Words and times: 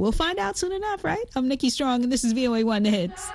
We'll 0.00 0.12
find 0.12 0.38
out 0.38 0.56
soon 0.56 0.72
enough, 0.72 1.04
right? 1.04 1.26
I'm 1.36 1.46
Nikki 1.46 1.68
Strong, 1.68 2.04
and 2.04 2.10
this 2.10 2.24
is 2.24 2.32
VOA 2.32 2.64
One 2.64 2.86
Hits. 2.86 3.28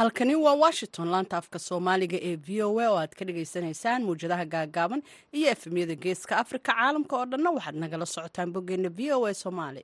Halkani 0.00 0.34
waa 0.44 0.54
washington 0.64 1.08
laanta 1.12 1.36
afka 1.40 1.58
soomaaliga 1.68 2.18
ee 2.28 2.36
v 2.46 2.62
o 2.66 2.70
a 2.80 2.86
oo 2.90 2.98
aad 3.02 3.12
ka 3.18 3.24
dhagaysanaysaan 3.28 4.02
mawjadaha 4.08 4.44
gaagaaban 4.54 5.02
iyo 5.38 5.46
efemyada 5.54 5.94
geeska 6.04 6.34
afrika 6.42 6.72
caalamka 6.72 7.14
oo 7.20 7.26
dhanna 7.32 7.50
waxaad 7.56 7.76
nagala 7.82 8.06
socotaan 8.14 8.52
boggeena 8.54 8.88
v 8.98 9.12
o 9.16 9.26
a 9.30 9.34
somaali 9.44 9.82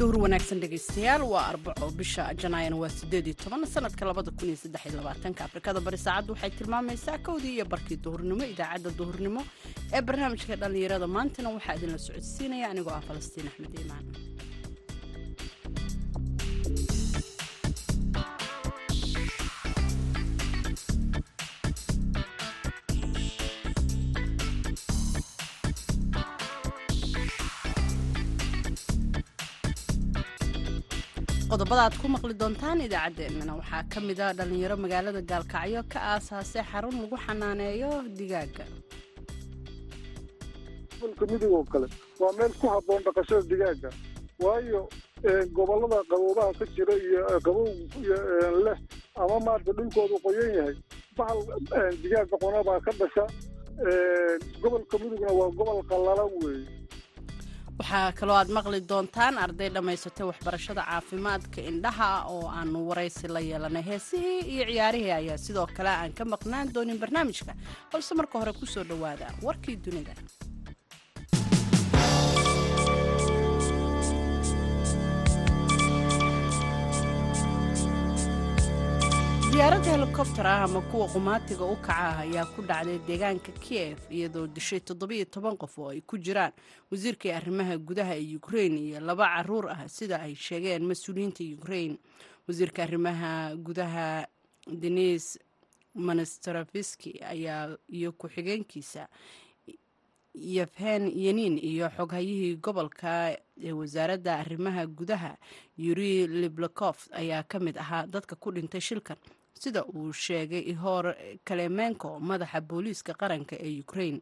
duhur 0.00 0.16
wanaagsan 0.24 0.60
dhegaystayaal 0.62 1.22
waa 1.32 1.44
arbaco 1.52 1.86
bisha 2.00 2.24
janaayana 2.42 2.76
waa 2.82 2.88
sideed 2.98 3.26
iyo 3.30 3.36
toban 3.42 3.64
sanadka 3.74 4.04
labada 4.08 4.30
kun 4.38 4.48
iyo 4.48 4.56
saddex 4.62 4.84
labaatanka 4.98 5.40
afrikada. 5.48 5.80
Bari 5.86 5.98
saacaddu 6.04 6.32
waxay 6.34 6.50
tilmaamaysaa 6.58 7.18
kowdii 7.26 7.54
iyo 7.56 7.64
barkii 7.72 7.98
duhurnimo 8.04 8.44
idaacadda 8.52 8.90
duhurnimo 9.00 9.42
ee 9.96 10.00
barnaamijka 10.08 10.54
dhallinyarada 10.62 11.06
maantana 11.16 11.48
waxaa 11.56 11.74
idinla 11.78 11.98
socodsiinaya 12.06 12.66
anigoo 12.72 12.94
ah 12.98 13.02
falastiin 13.08 13.46
axmed 13.50 13.72
iimaan 13.80 14.04
qodobada 31.60 31.82
aad 31.86 31.96
ku 32.00 32.08
maqli 32.14 32.34
doontaan 32.40 32.78
idaacaddeenana 32.86 33.52
waxaa 33.60 33.82
ka 33.92 34.00
mid 34.08 34.18
a 34.26 34.32
dhallinyaro 34.38 34.76
magaalada 34.84 35.20
gaalkacyo 35.30 35.82
ka 35.92 35.98
aasaasay 36.12 36.64
xarun 36.70 36.94
lagu 37.02 37.16
xanaaneeyo 37.24 37.90
digaaga. 38.18 38.64
Gobolka 41.00 41.24
midug 41.32 41.52
oo 41.58 41.64
kale 41.72 41.86
waa 42.20 42.32
meel 42.38 42.52
ku 42.60 42.66
habboon 42.74 43.02
dhaqashada 43.06 43.42
digaaga 43.52 43.90
waayo 44.44 44.80
gobollada 45.56 45.98
qaboobaha 46.10 46.52
ka 46.58 46.64
jira 46.74 46.94
iyo 47.06 47.20
qabow 47.44 47.68
leh 48.64 48.78
ama 49.22 49.36
maarata 49.46 49.72
dhulkoodu 49.78 50.16
qoyan 50.24 50.50
yahay 50.58 50.74
bahal 51.18 51.38
digaaga 52.02 52.36
qonabaa 52.42 52.80
ka 52.86 52.92
dhasha 53.00 53.24
gobolka 54.62 54.96
midugna 55.02 55.30
waa 55.40 55.50
gobol 55.58 55.80
qallalan 55.90 56.30
weeye 56.42 56.68
waxaa 57.80 58.12
kaloo 58.18 58.36
aad 58.40 58.50
maqli 58.56 58.78
doontaan 58.90 59.34
arday 59.44 59.68
dhammaysatay 59.74 60.24
waxbarashada 60.30 60.82
caafimaadka 60.90 61.60
indhaha 61.70 62.08
oo 62.34 62.44
aanu 62.58 62.78
waraysi 62.88 63.26
la 63.34 63.40
yeelanay. 63.50 63.84
Heesihii 63.90 64.40
iyo 64.54 64.64
ciyaarihii 64.70 65.12
ayaa 65.20 65.38
sidoo 65.46 65.66
kale 65.76 65.88
aan 66.00 66.12
ka 66.18 66.24
maqnaan 66.34 66.72
doonin 66.74 66.98
barnaamijka. 67.02 67.52
Balse 67.92 68.12
marka 68.18 68.38
hore 68.40 68.52
ku 68.60 68.66
soo 68.74 68.84
dhowaada 68.90 69.26
warkii 69.46 69.76
dunida 69.84 70.12
diyaarad 79.60 79.84
helikobtar 79.84 80.46
ah 80.46 80.62
ama 80.64 80.80
kuwa 80.80 81.06
qumaatiga 81.08 81.64
u 81.64 81.76
kaca 81.76 81.92
ah 81.96 82.18
ayaa 82.24 82.44
ku 82.56 82.62
dhacday 82.62 82.98
deegaanka 83.06 83.52
kiev 83.60 83.98
iyadoo 84.10 84.46
dishay 84.46 84.80
toddobiyo 84.80 85.24
toban 85.24 85.56
qof 85.56 85.78
oo 85.78 85.90
ay 85.92 86.00
ku 86.00 86.16
jiraan. 86.18 86.52
Wasiirkai 86.90 87.32
arrimaha 87.32 87.76
gudaha 87.76 88.16
ee 88.16 88.36
ukrain 88.36 88.78
iyo 88.78 89.00
laba 89.00 89.28
carruur 89.36 89.68
ah 89.68 89.84
sida 89.88 90.16
ay 90.24 90.34
sheegeen 90.34 90.82
mas'uuliyiinta 90.88 91.44
ukrain 91.60 91.98
wasiirka 92.48 92.82
arrimaha 92.82 93.52
gudaha 93.56 94.26
denis 94.66 95.38
monastarafiski 95.94 97.20
ayaa 97.20 97.76
iyo 97.92 98.12
ku-xigeenkiisa 98.12 99.08
yefhen 100.34 101.12
yenin 101.14 101.58
iyo 101.60 101.88
xoghayihii 101.96 102.56
gobolka 102.56 103.36
ee 103.60 103.72
wasaaradda 103.72 104.38
arrimaha 104.40 104.86
gudaha 104.86 105.36
yuri 105.76 106.26
liblakof 106.26 107.08
ayaa 107.12 107.42
ka 107.42 107.60
mid 107.60 107.76
ahaa 107.76 108.06
dadka 108.06 108.36
ku 108.36 108.52
dhintay 108.52 108.80
shilkan 108.80 109.16
sida 109.62 109.80
uu 109.94 110.12
sheegay 110.24 110.62
ihor 110.72 111.04
kalemenko 111.48 112.08
madaxa 112.30 112.60
booliiska 112.68 113.12
qaranka 113.20 113.54
ee 113.66 113.74
ukrain 113.84 114.16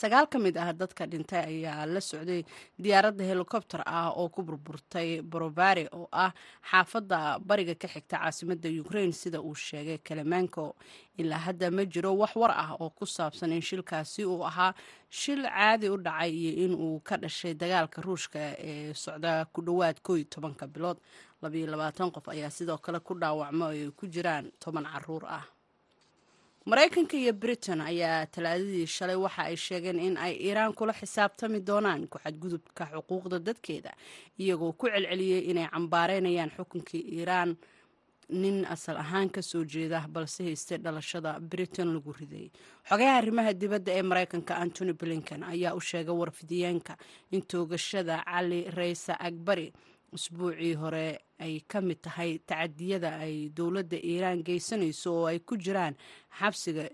sagaal 0.00 0.26
ka 0.32 0.38
mid 0.44 0.56
ah 0.60 0.72
dadka 0.80 1.06
dhintay 1.12 1.42
ayaa 1.52 1.86
la 1.92 2.00
socday 2.08 2.42
diyaaradda 2.84 3.24
helikobter 3.30 3.80
ah 3.86 4.10
oo 4.20 4.28
ku 4.34 4.42
burburtay 4.48 5.22
borobari 5.32 5.84
oo 5.98 6.08
ah 6.12 6.32
xaafadda 6.70 7.38
bariga 7.48 7.74
ka 7.82 7.88
xigta 7.88 8.16
caasimadda 8.20 8.68
ukrain 8.82 9.12
sida 9.12 9.40
uu 9.40 9.54
sheegay 9.54 9.98
kalemenko. 10.08 10.76
Ilaa 11.16 11.38
hadda 11.48 11.70
ma 11.72 11.84
jiro 11.92 12.12
wax 12.20 12.36
war 12.36 12.52
ah 12.52 12.76
oo 12.80 12.90
ku 12.98 13.06
saabsan 13.06 13.52
in 13.56 13.62
shilkaasi 13.68 14.24
uu 14.28 14.44
ahaa 14.44 14.74
shil 15.08 15.42
caadi 15.48 15.88
u 15.88 15.96
dhacay 15.96 16.30
iyo 16.40 16.52
in 16.64 16.72
uu 16.76 17.00
ka 17.00 17.16
dhashay 17.16 17.54
dagaalka 17.54 18.02
ruushka 18.04 18.38
ee 18.60 18.92
socda 18.92 19.44
ku 19.52 19.62
dhowaad 19.64 19.96
koo 20.04 20.16
iyo 20.20 20.28
tobanka 20.28 20.66
bilood 20.68 20.98
labayo 21.42 21.66
labaatan 21.66 22.10
qof 22.10 22.28
ayaa 22.28 22.50
sidoo 22.50 22.78
kale 22.78 23.00
ku 23.00 23.14
dhaawacmo 23.14 23.64
ay 23.72 23.90
ku 23.98 24.06
jiraan 24.06 24.50
toban 24.60 24.84
carruur 24.84 25.24
ah. 25.28 25.44
Maraykanka 26.66 27.16
iyo 27.16 27.32
britain 27.32 27.80
ayaa 27.80 28.26
talaadadii 28.26 28.86
shalay 28.86 29.14
waxa 29.16 29.42
ay 29.46 29.56
sheegeen 29.56 29.98
in 30.00 30.16
ay 30.16 30.34
iiraan 30.34 30.74
kula 30.74 30.92
xisaabtami 30.92 31.60
doonaan 31.62 32.08
ku 32.10 32.18
xadgudubka 32.18 32.90
xuquuqda 32.90 33.38
dadkeeda 33.38 33.92
iyagoo 34.38 34.72
ku 34.72 34.86
celceliyey 34.90 35.46
inay 35.50 35.68
cambaareynayaan 35.70 36.50
xukunkii 36.56 37.02
iiraan. 37.18 37.56
Nin 38.28 38.66
asal 38.66 38.96
ahaan 38.98 39.30
ka 39.30 39.38
soo 39.42 39.62
jeeda 39.64 40.02
balse 40.10 40.42
haystay 40.42 40.78
dhalashada 40.82 41.38
britain 41.38 41.94
lagu 41.94 42.10
riday. 42.18 42.50
Xogayaha 42.88 43.18
arrimaha 43.22 43.52
dibadda 43.54 43.92
ee 43.94 44.02
maraykanka 44.02 44.56
antony 44.58 44.92
blinken 44.92 45.44
ayaa 45.46 45.74
u 45.78 45.80
sheegay 45.80 46.10
warfidiyeenka 46.14 46.96
in 47.30 47.42
toogashada 47.46 48.24
cali 48.26 48.66
raysa 48.74 49.14
agbari 49.20 49.70
usbuucii 50.12 50.74
hore 50.74 51.18
ay 51.44 51.60
ka 51.70 51.80
mid 51.80 52.00
tahay 52.02 52.38
tacadiyada 52.48 53.10
ay 53.24 53.48
dowladda 53.56 53.96
iiraan 54.10 54.42
geysanayso 54.46 55.10
oo 55.14 55.26
ay 55.30 55.38
ku 55.48 55.56
jiraan 55.56 55.94
xabsiga 56.38 56.84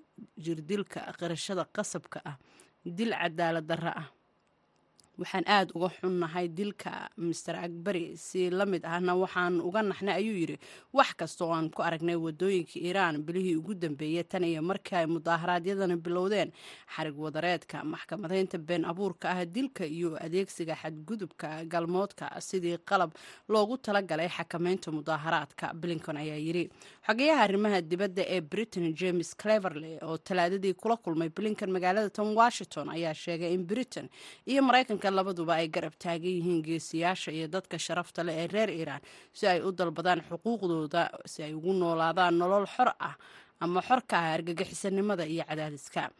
jirdilka 0.44 1.00
qirashada 1.18 1.64
qasabka 1.76 2.18
ah 2.30 2.36
dil 2.84 3.12
cadaalad 3.20 3.66
darro 3.70 3.92
ah 4.02 4.08
waxaan 5.20 5.44
aada 5.46 5.70
uga 5.76 5.88
xunnahay 6.00 6.48
dilka 6.48 7.08
master 7.16 7.54
akbari 7.56 8.16
si 8.16 8.50
la 8.50 8.64
mid 8.66 8.84
ahna 8.84 9.12
waxaan 9.14 9.60
uga 9.60 9.82
naxnay 9.82 10.14
ayuu 10.20 10.36
yidhi. 10.40 10.56
Wax 10.92 11.12
kasta 11.20 11.44
oo 11.44 11.52
aan 11.52 11.68
ku 11.70 11.82
aragnay 11.82 12.16
waddooyinka 12.16 12.80
iiraan 12.80 13.20
bilihii 13.22 13.56
ugu 13.60 13.74
dambeeyey 13.74 14.24
tan 14.24 14.44
iyo 14.44 14.62
markii 14.62 14.96
ay 14.96 15.06
mudaaharaadyadana 15.06 15.96
bilowdeen 15.96 16.50
xarig 16.96 17.18
wadareedka 17.18 17.84
maxkamadeynta 17.84 18.58
been 18.58 18.84
abuurka 18.84 19.30
ah 19.30 19.44
dilka 19.44 19.84
iyo 19.86 20.16
adeegsiga 20.24 20.74
xadgudubka 20.82 21.64
galmoodka 21.68 22.32
sidii 22.40 22.78
qalab 22.88 23.12
loogu 23.48 23.76
talagalay 23.76 24.28
xakameynta 24.28 24.90
mudaaharaadka 24.90 25.74
blinton 25.74 26.16
ayaa 26.16 26.40
yidhi. 26.40 26.70
Xogayaha 27.06 27.42
arrimaha 27.44 27.80
dibadda 27.82 28.22
ee 28.26 28.40
britain 28.40 28.94
james 28.94 29.36
cleverley 29.36 29.98
oo 30.02 30.16
talaadadii 30.16 30.72
kula 30.74 30.96
kulmay 30.96 31.28
blinkan 31.28 31.70
magaalada 31.70 32.10
tan 32.10 32.32
washington 32.34 32.88
ayaa 32.88 33.14
sheegay 33.14 33.52
in 33.54 33.64
britain 33.66 34.08
iyo 34.46 34.62
maraykanka 34.62 35.01
labaduba 35.10 35.54
ay 35.60 35.68
garab 35.68 35.94
taagan 35.98 36.30
yihiin 36.38 36.62
geesiyaasha 36.62 37.30
iyo 37.32 37.48
dadka 37.48 37.78
sharafta 37.78 38.22
leh 38.24 38.36
ee 38.42 38.46
reer 38.46 38.70
iiraan 38.70 39.00
si 39.32 39.46
ay 39.46 39.60
u 39.60 39.72
dalbadaan 39.72 40.20
xuquuqdooda 40.28 41.10
si 41.26 41.42
ay 41.42 41.54
ugu 41.54 41.72
noolaadaan 41.72 42.38
nolol 42.38 42.66
xor 42.66 42.90
ah 43.00 43.16
ama 43.60 43.80
xorka 43.82 44.16
ah 44.18 44.32
argagixisanimada 44.36 45.24
iyo 45.26 45.44
cadaadiska. 45.48 46.10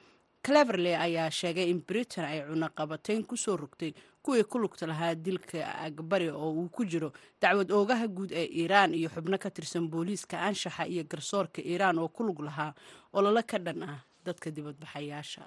Cleverley 0.43 0.95
ayaa 0.97 1.31
sheegay 1.31 1.71
in 1.71 1.81
britain 1.87 2.25
ay 2.25 2.43
cunaqabatayn 2.43 3.23
ku 3.27 3.37
soo 3.37 3.57
rogtay 3.57 3.95
kuwii 4.23 4.43
ku 4.45 4.59
lugta 4.59 4.87
lahaa 4.87 5.15
dilka 5.15 5.63
agbari 5.87 6.29
oo 6.31 6.51
uu 6.51 6.69
ku 6.69 6.83
jiro 6.85 7.13
dacwad 7.41 7.71
oogaha 7.71 8.07
guud 8.09 8.33
ee 8.35 8.47
iiraan 8.51 8.95
iyo 8.95 9.09
xubno 9.15 9.39
ka 9.39 9.51
tirsan 9.51 9.87
booliiska 9.91 10.39
anshaxa 10.43 10.87
iyo 10.87 11.05
garsoorka 11.07 11.63
iiraan 11.63 11.99
oo 11.99 12.09
ku 12.09 12.23
lug 12.27 12.41
lahaa 12.43 12.75
ololo 13.13 13.43
ka 13.47 13.59
dhan 13.59 13.83
ah 13.83 14.01
dadka 14.27 14.51
dibadbaxayaasha 14.51 15.47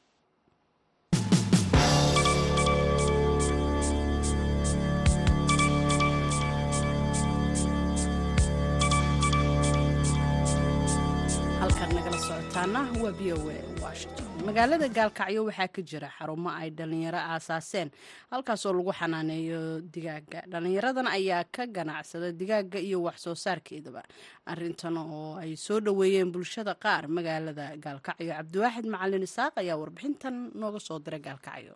socotaana 12.66 13.04
waa 13.04 13.12
v 13.12 13.34
o 13.34 13.38
magaalada 14.46 14.88
gaalkacyo 14.90 15.46
waxaa 15.46 15.68
ka 15.68 15.82
jira 15.82 16.10
xarumo 16.18 16.50
ay 16.50 16.70
dhallinyaro 16.72 17.18
aasaaseen 17.18 17.92
halkaasoo 18.32 18.74
lagu 18.74 18.92
xanaaneeyo 18.92 19.82
digaaga. 19.82 20.42
Dhallinyaradan 20.50 21.08
ayaa 21.08 21.44
ka 21.52 21.66
ganacsada 21.68 22.32
digaaga 22.32 22.80
iyo 22.80 23.02
wax 23.04 23.22
soo 23.24 23.36
saarkeedaba. 23.36 24.04
Arintan 24.46 24.98
oo 24.98 25.38
ay 25.38 25.56
soo 25.56 25.80
dhoweeyeen 25.80 26.32
bulshada 26.32 26.74
qaar 26.76 27.08
magaalada 27.08 27.78
gaalkacyo 27.78 28.34
cabdiwaaxid 28.34 28.86
macalin 28.86 29.24
isaaq 29.24 29.54
ayaa 29.62 29.78
warbixintan 29.78 30.52
nooga 30.56 30.80
soo 30.80 31.00
diray 31.00 31.20
gaalkacyo. 31.22 31.74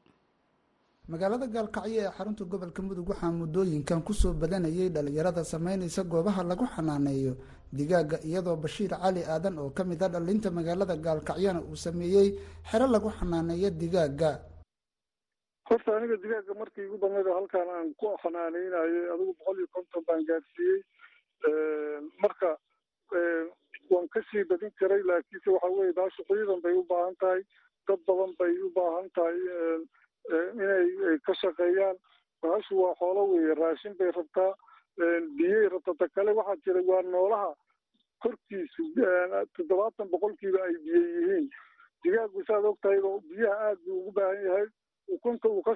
Magaalada 1.10 1.48
gaalkacyo 1.48 2.02
ee 2.02 2.10
xarunta 2.18 2.44
gobolka 2.46 2.82
mudug 2.82 3.10
waxaa 3.10 3.32
muddooyinkan 3.32 4.02
ku 4.02 4.14
soo 4.14 4.34
badanayay 4.34 4.90
dhallinyarada 4.90 5.44
sameynaysa 5.44 6.04
goobaha 6.04 6.44
lagu 6.44 6.66
xanaaneeyo 6.76 7.34
digaaga 7.78 8.18
iyadoo 8.30 8.56
bashiir 8.64 8.90
cali 9.02 9.22
aadan 9.24 9.58
oo 9.60 9.70
ka 9.78 9.84
mid 9.84 10.02
a 10.04 10.08
dhalinta 10.10 10.50
magaalada 10.52 10.96
gaalkacyona 11.06 11.62
uu 11.62 11.76
sameeyey 11.76 12.30
xero 12.70 12.88
lagu 12.88 13.10
xanaaneeyo 13.18 13.70
digaaga. 13.82 14.32
Horta 15.70 15.98
aniga 15.98 16.16
digaaga 16.24 16.54
markii 16.60 16.86
igu 16.88 16.98
badnayd 16.98 17.28
halkaan 17.38 17.70
aan 17.70 17.90
ku 18.00 18.08
xanaaneynayo 18.24 19.14
adigu 19.14 19.34
boqol 19.38 19.58
iyo 19.60 19.68
konton 19.74 20.04
baan 20.08 20.26
gaarsiiyey 20.30 20.80
marka 22.24 22.50
waan 23.92 24.08
ka 24.14 24.20
sii 24.32 24.44
badin 24.50 24.72
karay 24.80 25.02
laakiinse 25.10 25.50
waxa 25.56 25.70
weye 25.78 25.94
baashu 26.00 26.22
ciidan 26.30 26.62
bay 26.64 26.74
u 26.74 26.84
baahan 26.90 27.16
tahay 27.22 27.42
dad 27.88 28.00
badan 28.08 28.32
bay 28.40 28.54
u 28.66 28.70
baahan 28.78 29.08
tahay 29.16 29.38
inay 30.58 31.18
ka 31.26 31.34
shaqeeyaan. 31.42 31.98
Baashu 32.42 32.74
waa 32.82 32.96
xoolo 33.00 33.24
weeye 33.32 33.54
raashin 33.62 33.94
bay 34.00 34.12
rabtaa 34.18 34.52
biyey 35.38 35.70
rabtaa 35.70 35.96
ta 36.00 36.08
kale 36.16 36.32
waxaa 36.40 36.56
jira 36.66 36.82
waa 36.88 37.02
noolaha 37.02 37.54
korkiisu 38.24 38.84
toddobaatan 39.58 40.10
boqolkiiba 40.12 40.64
ay 40.64 40.74
biyo 40.84 41.02
yihiin 41.08 41.50
digaagu 42.04 42.44
saad 42.48 42.66
og 42.66 42.78
tahay 42.82 43.00
biyaha 43.30 43.70
aad 43.70 43.80
buu 43.86 44.00
ugu 44.00 44.12
baahan 44.12 44.44
yahay 44.46 44.68
ukunta 45.16 45.50
uu 45.50 45.62
ka 45.62 45.76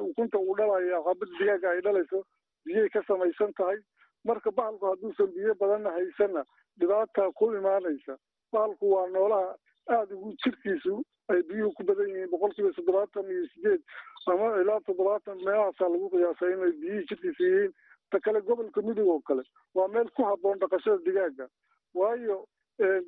ukunta 0.00 0.38
uu 0.38 0.56
dhalaya 0.56 1.02
xabad 1.08 1.28
digaaga 1.38 1.70
ay 1.70 1.80
dhalayso 1.80 2.22
biyay 2.64 2.88
ka 2.88 3.02
samaysan 3.08 3.52
tahay 3.58 3.78
marka 4.24 4.50
bahalku 4.50 4.86
hadduusan 4.86 5.32
biyo 5.34 5.54
badanna 5.54 5.90
haysanna 5.98 6.44
dhibaataa 6.78 7.30
ku 7.32 7.50
imaanaysa 7.58 8.18
bahalku 8.52 8.92
waa 8.94 9.06
noolaha 9.16 9.54
aada 9.88 10.14
ugu 10.14 10.32
jirkiisu 10.44 11.02
ay 11.28 11.42
biyuhu 11.42 11.72
ku 11.74 11.82
badan 11.90 12.08
yihiin 12.08 12.30
boqolkiiba 12.30 12.72
toddobaatan 12.78 13.30
iyo 13.34 13.46
sideed 13.54 13.82
ama 14.26 14.48
ilaa 14.62 14.80
toddobaatan 14.86 15.42
meelahaasaa 15.44 15.88
lagu 15.94 16.10
qiyaasay 16.14 16.52
inay 16.54 16.72
biyihii 16.80 17.06
jirkiisa 17.10 17.44
yihiin 17.50 17.72
ta 18.10 18.18
kale 18.20 18.40
gobolka 18.40 18.80
mudug 18.82 19.08
oo 19.08 19.20
kale. 19.20 19.42
Waa 19.74 19.88
meel 19.88 20.10
ku 20.16 20.22
habboon 20.24 20.58
dhaqashada 20.58 20.98
digaaga. 21.04 21.48
Waayo 21.94 22.44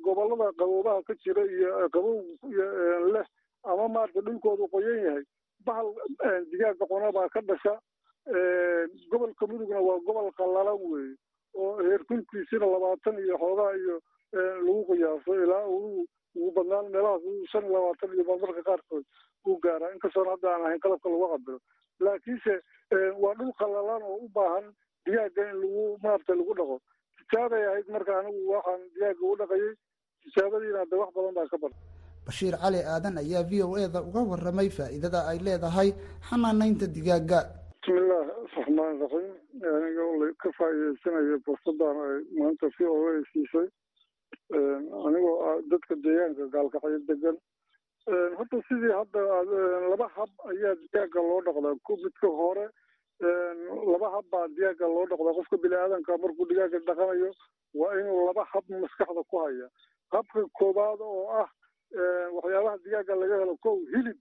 gobollada 0.03 0.51
qaboobaha 0.59 1.03
ka 1.03 1.13
jira 1.23 1.43
iyo 1.45 1.89
qabow 1.89 2.23
leh 3.13 3.25
ama 3.63 3.87
maarata 3.87 4.21
dhulkoodu 4.21 4.67
qoyan 4.71 5.03
yahay 5.05 5.23
bahal 5.65 5.87
digaaga 6.51 6.85
qonabaa 6.87 7.29
ka 7.29 7.41
dhasha 7.41 7.73
gobolka 9.11 9.47
mudugna 9.47 9.79
waa 9.81 9.99
gobol 10.05 10.31
qallalan 10.37 10.79
weeye 10.91 11.15
oo 11.55 11.77
heerkulkiisina 11.83 12.65
labaatan 12.73 13.19
iyo 13.23 13.37
xoogaa 13.37 13.73
iyo 13.81 13.97
lagu 14.65 14.85
qiyaaso 14.87 15.35
ilaa 15.43 15.65
uu 15.67 16.05
ugu 16.35 16.51
badnaan 16.55 16.91
meelahaas 16.91 17.23
shan 17.51 17.65
iyo 17.65 17.73
labaatan 17.75 18.13
iyo 18.15 18.23
marmarka 18.29 18.63
qaarkood 18.69 19.05
uu 19.47 19.57
gaaraa 19.63 19.91
inkastoona 19.95 20.31
hadda 20.35 20.47
aan 20.53 20.65
ahayn 20.65 20.79
qalabka 20.79 21.09
lagu 21.09 21.27
cabiro 21.33 21.59
laakiinse 21.99 22.53
waa 23.23 23.33
dhul 23.39 23.51
qallalan 23.59 24.03
oo 24.03 24.17
u 24.25 24.29
baahan 24.39 24.65
digaaga 25.07 25.43
in 25.51 25.57
lagu 25.63 25.83
maarata 26.03 26.33
lagu 26.39 26.53
dhaqo. 26.59 26.77
Tijaabay 27.19 27.63
ahayd 27.71 27.87
marka 27.95 28.11
anigu 28.19 28.41
waxaan 28.53 28.81
digaaga 28.95 29.23
u 29.31 29.35
dhaqayay. 29.41 29.71
Tijaabadiina 30.23 30.79
hadda 30.83 30.95
wax 31.01 31.09
badan 31.15 31.33
baa 31.39 31.47
ka 31.53 31.57
barta 31.63 31.79
bashiir 32.27 32.55
cali 32.61 32.79
aadan 32.93 33.17
ayaa 33.23 33.43
v 33.49 33.51
o 33.63 33.77
e 33.79 33.87
da 33.87 33.99
uga 34.03 34.21
waramay 34.31 34.67
faa'iidada 34.77 35.19
ay 35.31 35.37
leedahay 35.47 35.89
xanaanaynta 36.29 36.85
digaaga. 36.95 37.39
Bismillaah 37.79 38.27
raxmaan 38.57 38.99
raxiim. 39.03 39.35
Aniga 39.63 40.27
ka 40.43 40.49
faa'iideysanayo 40.57 41.37
fursadan 41.47 41.95
ay 42.07 42.15
maanta 42.39 42.67
v 42.75 42.77
o 42.91 42.95
a 43.07 43.23
siisay. 43.31 43.67
Anigoo 45.07 45.61
dadka 45.71 45.95
deegaanka 46.03 46.45
gaalkacyo 46.55 46.99
degan 47.07 47.37
horta 48.37 48.57
sidii 48.67 48.91
hadda 48.99 49.21
laba 49.91 50.07
hab 50.17 50.31
ayaa 50.51 50.75
digaaga 50.83 51.19
loo 51.29 51.39
dhaqdaa. 51.47 51.75
Ku 51.87 51.93
midka 52.03 52.27
hore 52.27 52.65
laba 53.21 54.09
hab 54.15 54.25
baa 54.31 54.47
digaaga 54.47 54.87
loo 54.87 55.05
dhaqdaa 55.09 55.33
qofka 55.39 55.57
bini 55.63 55.75
aadanka 55.75 56.17
markuu 56.17 56.45
digaaga 56.49 56.79
dhaqanayo 56.89 57.31
waa 57.73 57.93
inuu 57.99 58.25
laba 58.27 58.43
hab 58.53 58.63
maskaxda 58.69 59.23
ku 59.29 59.37
haya 59.43 59.67
habka 60.13 60.45
koowaad 60.59 61.01
oo 61.01 61.25
ah 61.41 61.49
waxyaabaha 62.37 62.77
digaaga 62.85 63.15
laga 63.15 63.39
helo 63.41 63.55
kow 63.57 63.77
hilib. 63.93 64.17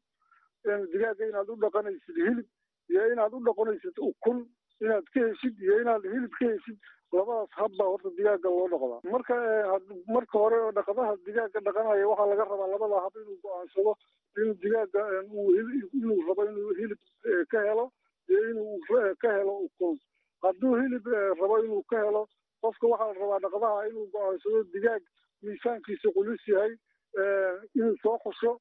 Digaaga 0.92 1.28
inaad 1.28 1.48
u 1.50 1.56
dhaqanaysid 1.64 2.16
hilib 2.16 2.46
iyo 2.90 3.12
inaad 3.12 3.32
u 3.34 3.40
dhaqanaysid 3.48 3.96
ukun 4.08 4.38
inaad 4.80 5.04
ka 5.14 5.20
heshid 5.28 5.54
iyo 5.60 5.80
inaad 5.82 6.02
hilib 6.14 6.32
ka 6.38 6.46
heshid 6.52 6.78
labadaas 7.12 7.50
hab 7.60 7.72
baa 7.78 7.90
horta 7.92 8.10
digaaga 8.16 8.48
loo 8.56 8.68
dhaqdaa. 8.72 9.00
Marka 9.12 9.34
marka 10.16 10.38
hore 10.38 10.58
oo 10.64 10.72
dhaqadaha 10.78 11.16
digaaga 11.26 11.60
dhaqanaya 11.68 12.08
waxaa 12.08 12.30
laga 12.32 12.44
rabaa 12.50 12.72
labada 12.74 13.04
hab 13.04 13.14
inuu 13.22 13.38
go'aansado 13.44 13.92
inuu 14.40 14.56
digaaga 14.64 15.00
inuu 15.22 16.20
rabo 16.28 16.42
inuu 16.50 16.74
hilib 16.80 17.00
ka 17.52 17.60
helo 17.68 17.86
iyo 18.28 18.50
inuu 18.50 18.80
ka 19.22 19.32
helo 19.36 19.54
ukun 19.66 19.98
hadduu 20.42 20.74
hilib 20.80 21.06
rabo 21.40 21.58
inuu 21.64 21.82
ka 21.90 22.04
helo 22.04 22.28
qofka 22.60 22.86
waxaa 22.86 23.12
la 23.12 23.20
rabaa 23.20 23.38
dhaqdaha 23.44 23.88
inuu 23.88 24.06
go'aansado 24.12 24.62
digaag 24.72 25.02
miisaankiisa 25.42 26.08
culus 26.16 26.48
yahay 26.48 26.72
inuu 27.74 27.96
soo 28.02 28.18
xusho 28.24 28.52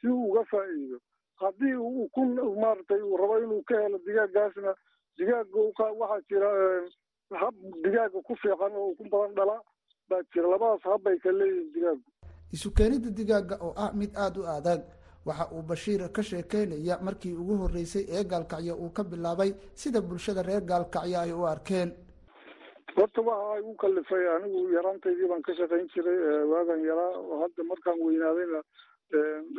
si 0.00 0.08
uu 0.08 0.30
uga 0.30 0.44
faa'iido. 0.50 0.98
Haddii 1.42 1.74
uu 1.74 2.04
ukun 2.04 2.28
maaragtay 2.60 3.00
uu 3.02 3.16
rabo 3.16 3.38
inuu 3.38 3.62
ka 3.62 3.80
helo 3.82 3.98
digaaggaasna 4.06 4.74
digaaga 5.18 5.58
waxaa 6.00 6.20
jira 6.28 6.50
hab 7.40 7.54
digaaga 7.84 8.18
ku 8.22 8.36
fiican 8.42 8.72
oo 8.76 8.88
ukun 8.92 9.08
badan 9.10 9.34
dhala 9.34 9.56
baa 10.08 10.22
jira. 10.32 10.48
Labadaas 10.48 10.82
hab 10.84 11.02
bay 11.02 11.18
ka 11.18 11.32
leeyihiin 11.32 11.72
digaagu 11.74 12.02
isu 12.52 12.70
keenidda 12.70 13.10
digaaga 13.10 13.56
oo 13.60 13.74
ah 13.76 13.92
mid 13.92 14.10
aada 14.16 14.40
u 14.40 14.46
adag 14.56 14.80
waxa 15.26 15.44
uu 15.54 15.62
bashiir 15.62 16.02
ka 16.12 16.22
sheekeynaya 16.22 16.98
markii 17.02 17.34
ugu 17.42 17.54
horreysay 17.62 18.04
ee 18.16 18.24
gaalkacyo 18.24 18.74
uu 18.82 18.90
ka 18.96 19.02
bilaabay 19.04 19.50
sida 19.74 20.00
bulshada 20.00 20.42
reer 20.42 20.60
gaalkacyo 20.70 21.18
ay 21.20 21.32
u 21.32 21.44
arkeen. 21.46 21.90
Horta 22.96 23.20
waxa 23.28 23.58
igu 23.60 23.74
kalifay 23.82 24.24
anigu 24.36 24.60
yaraantaydii 24.76 25.28
baan 25.30 25.42
ka 25.42 25.52
shaqayn 25.58 25.88
jiray 25.94 26.18
waagan 26.52 26.80
yaraa 26.90 27.12
hadda 27.42 27.62
markaan 27.72 27.98
weynaadayna 28.06 28.60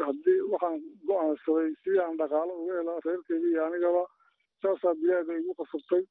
haddii 0.07 0.39
waxaan 0.51 0.79
go'aansaday 1.07 1.69
sidii 1.83 1.99
aan 2.05 2.17
dhaqaalo 2.21 2.53
uga 2.63 2.73
hela 2.79 2.93
reerkeyga 3.05 3.47
iyo 3.51 3.65
anigaba 3.65 4.03
saasaa 4.61 4.93
digaaga 5.01 5.33
igu 5.41 5.53
qasabtay. 5.59 6.03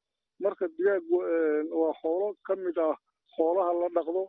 Marka 0.45 0.69
digaagu 0.79 1.17
waa 1.81 1.93
xoolo 2.03 2.29
ka 2.47 2.57
mid 2.57 2.79
ah 2.79 2.95
xoolaha 3.37 3.73
la 3.81 3.89
dhaqdo 3.97 4.23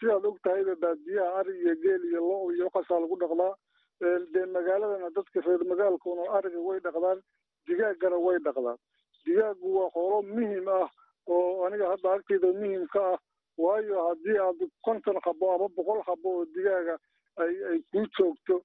sidaad 0.00 0.24
og 0.30 0.38
tahayba 0.44 0.74
baadiyaha 0.82 1.30
ari 1.40 1.52
iyo 1.62 1.74
geel 1.82 2.02
iyo 2.10 2.20
lo 2.28 2.36
iyo 2.54 2.64
waxaasaa 2.68 3.00
lagu 3.04 3.16
dhaqdaa 3.22 3.52
dee 4.00 4.46
magaaladana 4.56 5.10
dadka 5.16 5.40
reer 5.46 5.64
magaalkuna 5.72 6.24
ariga 6.38 6.60
way 6.68 6.78
dhaqdaan 6.80 7.18
digaagana 7.66 8.16
way 8.26 8.38
dhaqdaan. 8.46 8.78
Digaagu 9.26 9.68
waa 9.78 9.90
xoolo 9.94 10.22
muhiim 10.22 10.68
ah 10.68 10.88
oo 11.26 11.64
aniga 11.66 11.90
hadda 11.92 12.12
agtayda 12.16 12.52
muhiim 12.60 12.86
ka 12.94 13.02
ah. 13.14 13.18
Waayo 13.58 13.96
haddii 14.08 14.38
aad 14.40 14.60
konton 14.84 15.20
xabo 15.24 15.52
ama 15.54 15.68
boqol 15.76 16.00
xabo 16.06 16.28
oo 16.38 16.44
digaaga 16.54 16.96
ay 17.36 17.80
kuu 17.92 18.06
joogto 18.18 18.62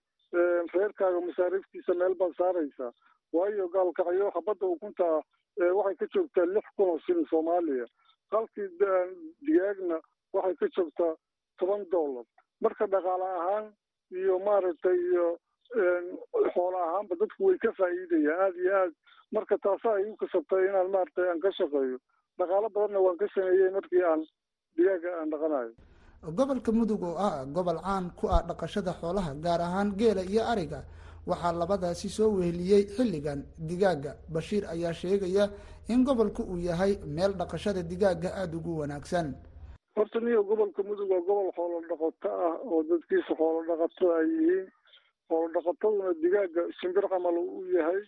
reerkaaga 0.74 1.20
masaariiftiisa 1.22 1.94
meel 1.94 2.15
baad 2.15 2.34
saaraysaa. 2.38 2.92
Waayo 3.34 3.68
gaalkacyo 3.74 4.32
xabadda 4.36 4.65
ukunta 4.68 5.06
waxay 5.77 5.96
ka 6.00 6.06
joogtaa 6.15 6.46
lix 6.46 6.65
kun 6.77 6.89
oo 6.89 7.00
shilin 7.06 7.27
soomaaliya. 7.30 7.86
Halkii 8.32 8.70
digaagna 9.46 10.00
waxay 10.34 10.56
ka 10.56 10.68
joogtaa 10.77 11.13
toban 11.60 11.84
dollar. 11.92 12.24
Marka 12.62 12.88
dhaqaale 12.88 13.27
ahaan 13.39 13.65
iyo 14.12 14.39
maaragtay 14.39 14.97
iyo 15.12 15.27
xoolo 16.53 16.77
ahaanba 16.77 17.15
dadku 17.19 17.41
way 17.47 17.57
ka 17.57 17.71
faa'iidayaan. 17.77 18.41
Aada 18.41 18.59
iyo 18.62 18.74
aad. 18.81 18.93
Marka 19.33 19.57
taasaa 19.57 20.00
igu 20.01 20.15
kasabtay 20.21 20.63
inaan 20.69 20.89
maaragtay 20.93 21.27
aan 21.29 21.39
ka 21.41 21.51
shaqeeyo. 21.57 21.97
Dhaqaalo 22.38 22.69
badanna 22.69 23.00
waan 23.05 23.17
ka 23.17 23.27
sameeyey 23.35 23.71
markii 23.74 24.03
aan 24.03 24.21
digaaga 24.77 25.09
aan 25.19 25.29
dhaqanayo. 25.31 25.71
Gobolka 26.35 26.71
mudug 26.71 27.03
oo 27.03 27.17
ah 27.17 27.45
gobol 27.45 27.79
caan 27.81 28.12
ku 28.17 28.27
ah 28.27 28.41
dhaqashada 28.47 28.93
xoolaha 29.01 29.33
gaar 29.43 29.62
ahaan 29.62 29.93
geela 29.97 30.21
iyo 30.24 30.41
ariga 30.45 30.83
waxaa 31.27 31.51
labadaasi 31.53 32.09
soo 32.09 32.29
weheliyey 32.38 32.83
xilligan. 32.95 33.43
Digaaga 33.57 34.15
bashiir 34.29 34.65
ayaa 34.69 34.93
sheegaya 34.93 35.50
in 35.89 36.03
gobolku 36.05 36.43
uu 36.43 36.57
yahay 36.57 36.97
meel 37.05 37.33
dhaqashada 37.33 37.83
digaaga 37.83 38.29
aada 38.35 38.57
ugu 38.57 38.77
wanaagsan 38.79 39.35
horta 39.96 40.20
niyo 40.20 40.44
gobolka 40.44 40.84
mudug 40.84 41.10
waa 41.12 41.22
gobol 41.28 41.52
xoolo 41.56 41.80
dhaqato 41.90 42.30
ah 42.48 42.56
oo 42.72 42.84
dadkiisa 42.90 43.34
xoolo 43.40 43.60
dhaqatada 43.70 44.16
ay 44.20 44.28
yihiin 44.38 44.68
xoolo 45.30 45.48
dhaqataduna 45.56 46.14
digaaga 46.22 46.62
shimbir 46.80 47.08
camal 47.14 47.38
u 47.38 47.64
yahay 47.75 48.02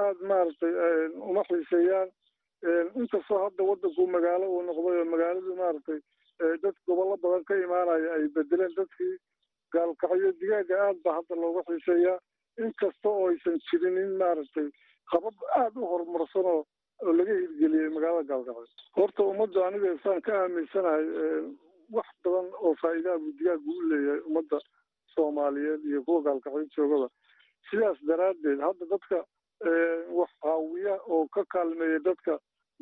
aada 0.00 0.22
maaragtay 0.30 0.72
uma 1.30 1.42
xiiseeyaan 1.48 2.08
inkastoo 3.00 3.38
hadda 3.44 3.62
wadanku 3.70 4.06
magaalo 4.16 4.46
uu 4.54 4.62
noqday 4.68 4.96
oo 5.00 5.04
magaaladu 5.14 5.56
maaragtay 5.60 6.00
dad 6.62 6.76
gobollo 6.86 7.16
badan 7.22 7.44
ka 7.48 7.54
imaanaya 7.66 8.08
ay 8.16 8.24
bedeleen 8.38 8.74
dadkii 8.80 9.14
gaalkacyo 9.76 10.32
digaaga 10.40 10.74
aad 10.86 10.98
baa 11.04 11.16
hadda 11.18 11.34
looga 11.42 11.62
xiiseeyaa 11.68 12.18
inkasta 12.64 13.08
oo 13.08 13.28
aysan 13.28 13.60
jirin 13.68 13.96
in 14.04 14.12
maaragtay 14.22 14.68
qabab 15.12 15.36
aada 15.60 15.80
u 15.80 15.90
horumarsan 15.92 16.46
oo 17.02 17.12
laga 17.18 17.32
hirgeliyey 17.40 17.88
magaalada 17.96 18.28
gaalkacyo 18.28 18.66
horta 18.98 19.22
ummadda 19.32 19.66
aniga 19.66 19.92
isaan 19.98 20.20
ka 20.28 20.32
aaminsanahay 20.42 21.04
wax 21.96 22.08
badan 22.24 22.48
oo 22.62 22.74
faa'iidaha 22.82 23.18
buu 23.24 23.32
digaagu 23.38 23.70
u 23.78 23.82
leeyahay 23.90 24.20
ummadda 24.28 24.58
soomaaliyeed 25.14 25.84
iyo 25.84 26.02
kuwa 26.04 26.22
gaalkacyo 26.22 26.64
joogaba. 26.76 27.08
Sidaas 27.70 27.98
daraaddeed 28.08 28.60
hadda 28.66 28.84
dadka 28.94 29.18
wax 30.18 30.30
caawiya 30.42 30.94
oo 31.06 31.26
ka 31.36 31.44
kaalmeeya 31.54 31.98
dadka 32.08 32.38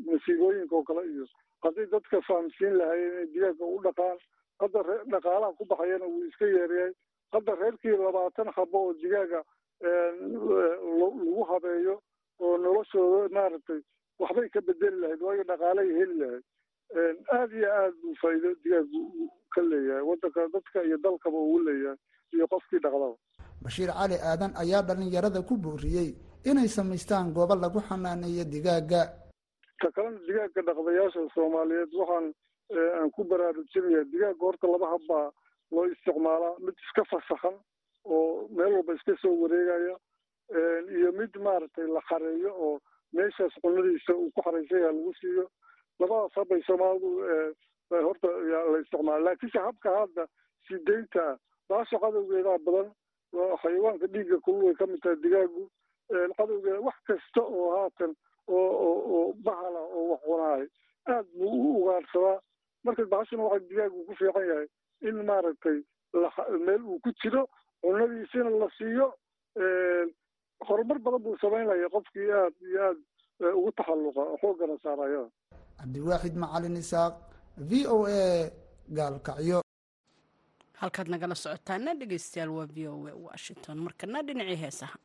masiibooyinka 0.06 0.76
oo 0.76 0.82
kale 0.90 1.02
iyo 1.12 1.26
haddii 1.62 1.86
dadka 1.94 2.20
fahamsiin 2.28 2.74
lahaayeen 2.78 3.12
inay 3.12 3.26
digaaga 3.34 3.64
u 3.64 3.78
dhaqaan 3.86 4.18
hadda 4.60 4.82
ree 4.88 5.00
dhaqaalaha 5.14 5.52
ku 5.60 5.64
baxayana 5.64 6.06
wuu 6.06 6.24
iska 6.30 6.46
yeeryahay 6.46 6.92
hadda 7.32 7.54
reerkii 7.62 7.96
labaatan 8.02 8.52
habo 8.56 8.78
oo 8.86 8.92
digaaga 9.02 9.40
lagu 11.00 11.44
habeeyo 11.50 12.00
oo 12.40 12.56
noloshooda 12.58 13.28
maaragtay 13.38 13.80
waxbay 14.18 14.48
ka 14.48 14.60
bedeli 14.60 14.96
lahayd 15.00 15.20
waayo 15.22 15.44
dhaqaalay 15.44 15.88
heli 15.98 16.14
lahayd. 16.20 16.44
Aad 17.36 17.50
iyo 17.52 17.68
aad 17.80 17.94
buu 18.02 18.14
faa'iido 18.22 18.50
digaagu 18.64 19.00
ka 19.54 19.60
leeyahay. 19.62 20.02
Waddanka 20.08 20.48
dadka 20.54 20.78
iyo 20.84 20.96
dalkaba 21.04 21.38
ugu 21.38 21.58
leeyahay 21.68 21.98
iyo 22.34 22.46
qofkii 22.46 22.80
dhaqdaba. 22.84 23.16
Bashiir 23.62 23.90
cali 23.92 24.16
aadan 24.20 24.52
ayaa 24.62 24.82
dhallinyarada 24.82 25.42
ku 25.42 25.56
booriyey 25.56 26.14
inay 26.44 26.68
samaystaan 26.68 27.32
goobo 27.34 27.54
lagu 27.54 27.80
xanaaneeyo 27.88 28.44
digaaga. 28.44 29.02
Ta 29.80 29.88
kalena 29.94 30.18
digaaga 30.28 30.60
dhaqdayaasha 30.68 31.20
soomaaliyeed 31.34 31.92
waxaan 32.00 32.26
aan 32.98 33.10
ku 33.10 33.24
baraarujinaya 33.24 34.04
digaaga 34.12 34.40
horta 34.46 34.66
laba 34.70 34.86
habbaa 34.94 35.26
loo 35.72 35.86
isticmaalaa. 35.92 36.54
Mid 36.64 36.74
iska 36.86 37.02
fasahan 37.10 37.56
oo 38.04 38.48
meel 38.56 38.72
walba 38.78 38.94
iska 38.94 39.12
soo 39.22 39.34
wareegaya. 39.42 39.96
Iyo 40.98 41.10
mid 41.18 41.32
maaragtay 41.42 41.86
la 41.90 42.00
xareeyo 42.08 42.52
oo 42.54 42.78
meeshaas 43.18 43.54
cunadiisa 43.62 44.12
uu 44.14 44.30
ku 44.34 44.42
xaraysan 44.46 44.80
yaha 44.80 44.92
lagu 44.92 45.12
siiyo. 45.20 45.46
Labadaas 46.00 46.34
habbay 46.40 46.62
soomaalidu 46.66 47.10
horta 48.06 48.28
la 48.72 48.78
isticmaala 48.82 49.24
laakiinse 49.26 49.58
habka 49.66 49.90
hadda 49.98 50.26
sii 50.68 50.78
deynta 50.86 51.22
ah 51.30 51.36
baasha 51.68 51.98
cadowgeedaa 52.04 52.58
badan 52.66 52.88
xayawaanka 53.62 54.06
dhiigga 54.14 54.38
kulul 54.44 54.64
way 54.66 54.74
ka 54.80 54.86
tahay 55.02 55.16
digaagu 55.24 55.62
cadowgeeda 56.36 56.80
wax 56.88 56.96
kasta 57.10 57.42
oo 57.42 57.66
haatan 57.76 58.12
oo 58.48 59.32
bahala 59.46 59.80
oo 59.80 60.04
wax 60.10 60.20
cunaahay 60.26 60.66
aad 61.14 61.26
buu 61.38 61.54
u 61.68 61.82
ugaarsadaa 61.82 62.38
marka 62.84 63.04
bahashuna 63.14 63.42
waxa 63.48 63.68
digaagu 63.70 64.04
ku 64.06 64.14
fiican 64.20 64.48
yahay 64.50 64.66
in 65.08 65.16
maaragtay 65.30 65.78
meel 66.66 66.82
uu 66.92 66.98
ku 67.06 67.10
jiro 67.22 67.46
cunadiisina 67.82 68.50
la 68.50 68.68
siiyo 68.78 69.08
horumar 70.68 70.98
badan 71.04 71.22
buu 71.24 71.36
samaynaya 71.44 71.88
qofkii 71.94 72.28
aad 72.40 72.54
iyo 72.70 72.80
aad 72.88 72.98
ugu 73.58 73.70
taxalluqa 73.78 74.22
xoogana 74.42 74.76
saaraya. 74.84 75.22
Cabdiwaaxid 75.80 76.34
macalin 76.44 76.76
isaaq 76.82 77.14
v 77.68 77.70
o 77.94 77.96
a 78.06 78.50
gaalkacyo. 78.98 79.58
Halkaad 80.80 81.08
nagala 81.14 81.34
socotaana 81.34 81.94
dhegeystayaal 82.00 82.50
waa 82.58 82.66
v 82.76 82.78
o 82.88 82.94
a 83.10 83.14
washington. 83.28 83.76
Markana 83.86 84.22
dhinacii 84.26 84.58
heesaha 84.64 84.96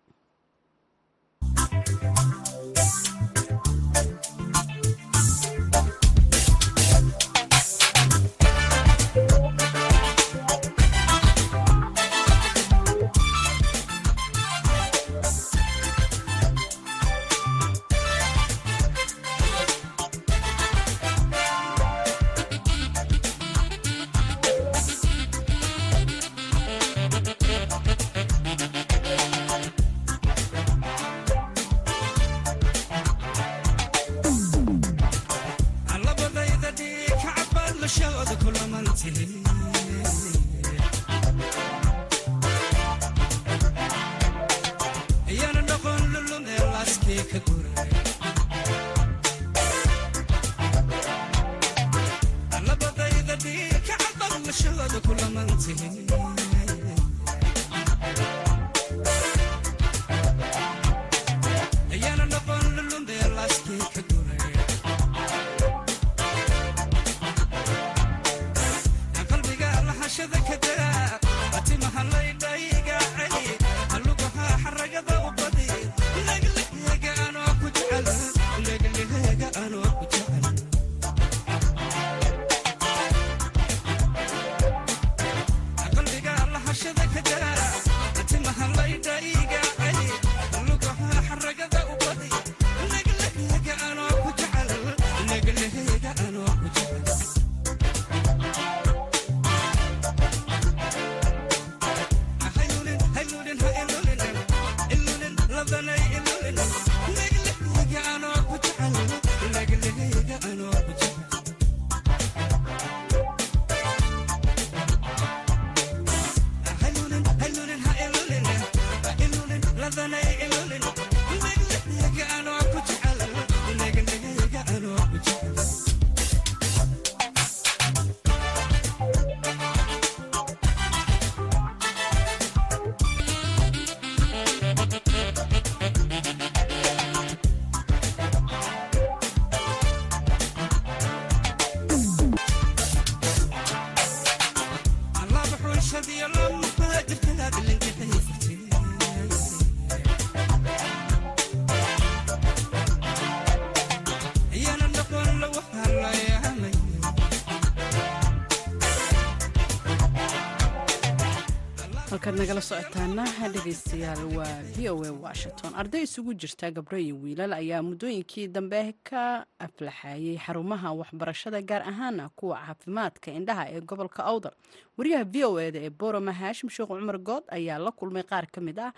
halkaad 162.32 162.40
nagala 162.40 162.62
socotaana 162.62 163.26
dhegeystayaal 163.54 164.24
waa 164.38 164.62
v 164.78 164.90
o 164.90 164.96
a 165.04 165.12
washington. 165.26 165.72
Arday 165.76 166.02
isugu 166.08 166.34
jirta 166.34 166.72
gabdho 166.72 166.98
iyo 166.98 167.16
wiilal 167.24 167.54
ayaa 167.54 167.82
muddooyinkii 167.84 168.48
dambe 168.48 168.96
ka 169.04 169.46
aflaxayay 169.60 170.38
xarumaha 170.46 170.90
waxbarashada 171.00 171.62
gaar 171.62 171.82
ahaana 171.92 172.30
kuwa 172.36 172.58
caafimaadka 172.66 173.32
indhaha 173.32 173.64
ee 173.76 173.82
gobolka 173.82 174.24
awdal 174.26 174.54
wariyaha 174.98 175.24
v 175.34 175.36
o 175.46 175.60
eda 175.60 175.80
ee 175.80 175.90
boroma 175.90 176.32
haashim 176.34 176.70
sheekh 176.70 176.88
cumar 176.88 177.18
good 177.20 177.44
ayaa 177.52 177.78
la 177.80 177.92
kulmay 177.92 178.24
qaar 178.24 178.48
ka 178.52 178.62
mid 178.62 178.80
ah 178.80 178.92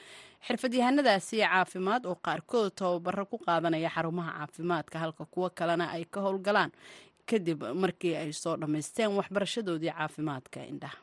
xirfadyahanadaasi 0.48 1.38
caafimaad 1.42 2.06
oo 2.06 2.16
qaarkood 2.16 2.70
tababaro 2.76 3.26
ku 3.26 3.38
qaadanaya 3.38 3.90
xarumaha 3.96 4.32
caafimaadka 4.40 5.00
halka 5.00 5.26
kuwo 5.26 5.50
kalena 5.50 5.90
ay 5.96 6.06
ka 6.06 6.22
howlgalaan 6.22 6.72
kadib 7.26 7.64
markii 7.84 8.16
ay 8.16 8.32
soo 8.34 8.56
dhammaysteen 8.58 9.10
waxbarashadoodii 9.18 9.90
caafimaadka 9.98 10.60
indhaha 10.74 10.98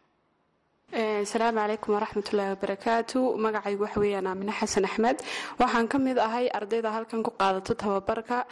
asalaamu 0.93 1.59
calaykum 1.61 1.95
waraxmatullaahi 1.95 2.51
wabarakaatu. 2.55 3.19
Magacaygu 3.39 3.83
waxa 3.85 4.01
weeyaan 4.01 4.27
aamine 4.27 4.53
xasan 4.53 4.85
axmed. 4.85 5.23
Waxaan 5.59 5.87
ka 5.89 5.99
mid 5.99 6.19
ahay 6.19 6.49
ardayda 6.51 6.91
halkan 6.91 7.23
ku 7.23 7.31
qaadato 7.31 7.75
tababarka. 7.75 8.45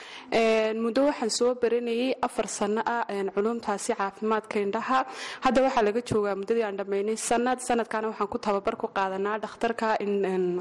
Muddo 0.79 1.07
waxaan 1.11 1.31
soo 1.31 1.55
baranayay 1.55 2.15
afar 2.23 2.47
sano 2.47 2.83
ah 2.87 3.05
culumtaasi 3.35 3.93
caafimaadka 3.99 4.57
indhaha. 4.61 5.05
Hadda 5.45 5.63
waxaa 5.67 5.83
laga 5.83 6.01
joogaa 6.01 6.35
muddadii 6.39 6.63
aan 6.63 6.77
dhammaynay 6.79 7.17
sanad 7.17 7.59
sanadkana 7.59 8.09
waxaan 8.13 8.29
ku 8.31 8.39
tababar 8.39 8.75
ku 8.77 8.87
qaadanaa 8.87 9.39
dhakhtarka 9.43 9.99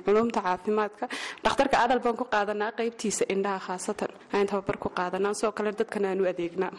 culumta 0.05 0.41
caafimaadka. 0.41 1.05
Dhakhtarka 1.45 1.77
adal 1.85 1.99
baan 1.99 2.17
ku 2.17 2.25
qaadanaa 2.25 2.71
qeybtiisa 2.77 3.23
indhaha 3.29 3.59
khaasatan. 3.67 4.09
Ayaan 4.33 4.47
tababar 4.49 4.77
ku 4.81 4.89
qaadanaa 4.89 5.33
sidoo 5.37 5.51
kale 5.53 5.71
dadkan 5.77 6.05
aan 6.05 6.21
u 6.21 6.25
adeegnaa 6.25 6.71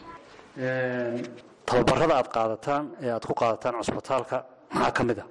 tababarada 1.69 2.13
aad 2.19 2.27
qaadataan 2.35 2.83
ee 3.03 3.11
aad 3.15 3.23
ku 3.29 3.33
qaadataan 3.41 3.75
cusbitaalka 3.79 4.37
maxaa 4.73 4.91
ka 4.97 5.03
mid 5.09 5.19
a 5.23 5.25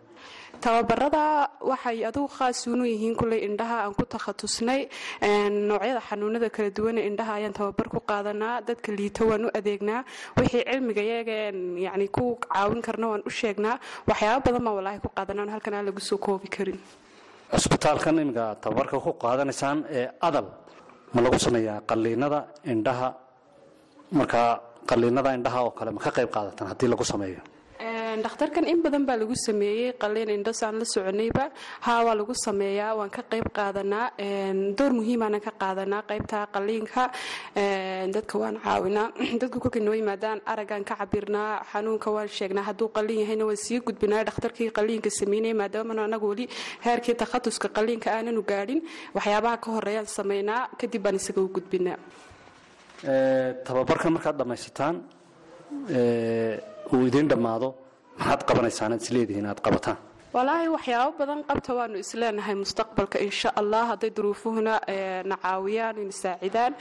tababarada 0.65 1.23
waxay 1.71 1.99
adugu 2.11 2.29
khaasuunu 2.39 2.85
yihiin 2.93 3.15
kuley 3.21 3.41
indhaha 3.49 3.77
aan 3.85 3.95
ku 3.99 4.05
takhatusnay 4.15 4.81
noocyada 5.69 6.01
xanuunada 6.09 6.49
kala 6.57 6.71
duwane 6.77 7.01
indhaha 7.09 7.33
ayaan 7.39 7.55
tababar 7.59 7.87
ku 7.95 7.99
qaadanaa 8.11 8.57
dadka 8.69 8.91
liita 8.99 9.23
waan 9.31 9.45
u 9.47 9.49
adeegnaa 9.59 10.01
wixii 10.39 10.65
cilmiga 10.71 11.03
yageen 11.13 11.57
yani 11.87 12.07
ku 12.17 12.25
caawin 12.43 12.81
karna 12.87 13.07
waan 13.13 13.23
u 13.29 13.31
sheegnaa 13.41 13.77
waxyaaba 14.11 14.41
badan 14.47 14.63
baan 14.67 14.77
walaahi 14.81 14.99
ku 15.05 15.11
qaadanaa 15.19 15.53
halkan 15.55 15.75
aan 15.79 15.87
lagu 15.89 16.01
soo 16.09 16.19
koobi 16.27 16.49
karin. 16.57 16.79
Cusbitaalkan 17.53 18.19
imiga 18.25 18.45
tababarka 18.63 18.97
ku 19.07 19.11
qaadanaysaan 19.25 19.79
ee 19.99 20.07
adal 20.29 20.47
ma 21.15 21.19
lagu 21.25 21.39
sameeyaa 21.47 21.79
qalliinada 21.91 22.39
indhaha? 22.73 23.09
Markaa 24.19 24.51
qalliinada 24.91 25.31
indhaha 25.39 25.59
oo 25.67 25.71
kale 25.79 25.91
ma 25.97 26.01
ka 26.05 26.11
qayb 26.17 26.31
qaadataan 26.37 26.69
haddii 26.73 26.89
lagu 26.93 27.05
sameeyo 27.13 27.41
dhakhtarkan 28.17 28.65
in 28.69 28.83
badan 28.83 29.05
baa 29.07 29.17
lagu 29.17 29.35
sameeyey 29.37 29.93
qaliin 30.03 30.31
indhasaan 30.31 30.79
la 30.81 30.85
soconayba 30.85 31.51
haa 31.87 32.05
waa 32.07 32.15
lagu 32.15 32.35
sameeyaa 32.35 32.97
waan 32.99 33.11
ka 33.11 33.23
qayb 33.33 33.47
qaadanaa 33.59 34.07
door 34.79 34.93
muhiimaana 34.99 35.41
ka 35.41 35.53
qaadanaa 35.63 36.03
qaybta 36.11 36.47
qaliinka 36.55 37.03
dadka 38.15 38.35
waan 38.43 38.57
caawinaa 38.65 39.09
dadka 39.41 39.57
kolkay 39.61 39.83
noo 39.83 39.97
yimaadaan 40.01 40.41
aragaan 40.53 40.85
ka 40.85 40.95
cabirnaa 41.01 41.65
xanuunka 41.73 42.09
waan 42.17 42.29
sheegnaa 42.39 42.65
hadduu 42.71 42.89
qaliin 42.97 43.21
yahayna 43.25 43.45
waan 43.51 43.61
sii 43.67 43.81
gudbinaa 43.81 44.23
dhakhtarkii 44.29 44.71
qaliinka 44.79 45.11
sameynaya 45.11 45.55
maadaamana 45.63 46.05
anagu 46.09 46.29
weli 46.33 46.49
heerkii 46.87 47.15
takhatuska 47.23 47.69
qaliinka 47.69 48.09
aananu 48.17 48.43
gaadhin 48.53 48.81
waxyaabaha 49.17 49.57
ka 49.65 49.69
horeeyaan 49.77 50.09
sameynaa 50.19 50.63
kadib 50.81 51.03
baan 51.03 51.17
isaga 51.21 51.41
u 51.41 51.49
gudbinaa. 51.57 51.99
Tababarkan 53.67 54.13
markaad 54.17 54.37
dhammaysataan 54.41 54.97
uu 56.93 57.07
idiin 57.09 57.29
dhammaado 57.31 57.69
maxaad 58.19 58.41
qabanaysaan 58.49 58.93
aad 58.95 59.03
isleedihiin 59.07 59.47
aad 59.53 59.61
qabataan 59.67 59.99
walaahi 60.35 60.69
waxyaabo 60.77 61.13
badan 61.19 61.41
qabta 61.49 61.73
waanu 61.79 61.97
isleenahay 62.05 62.55
mustaqbalka 62.63 63.19
insha 63.27 63.49
allah 63.61 63.83
hadday 63.91 64.11
duruufuhuna 64.17 64.75
na 65.31 65.37
caawiyaan 65.45 65.97
na 66.09 66.13
saacidaan. 66.23 66.73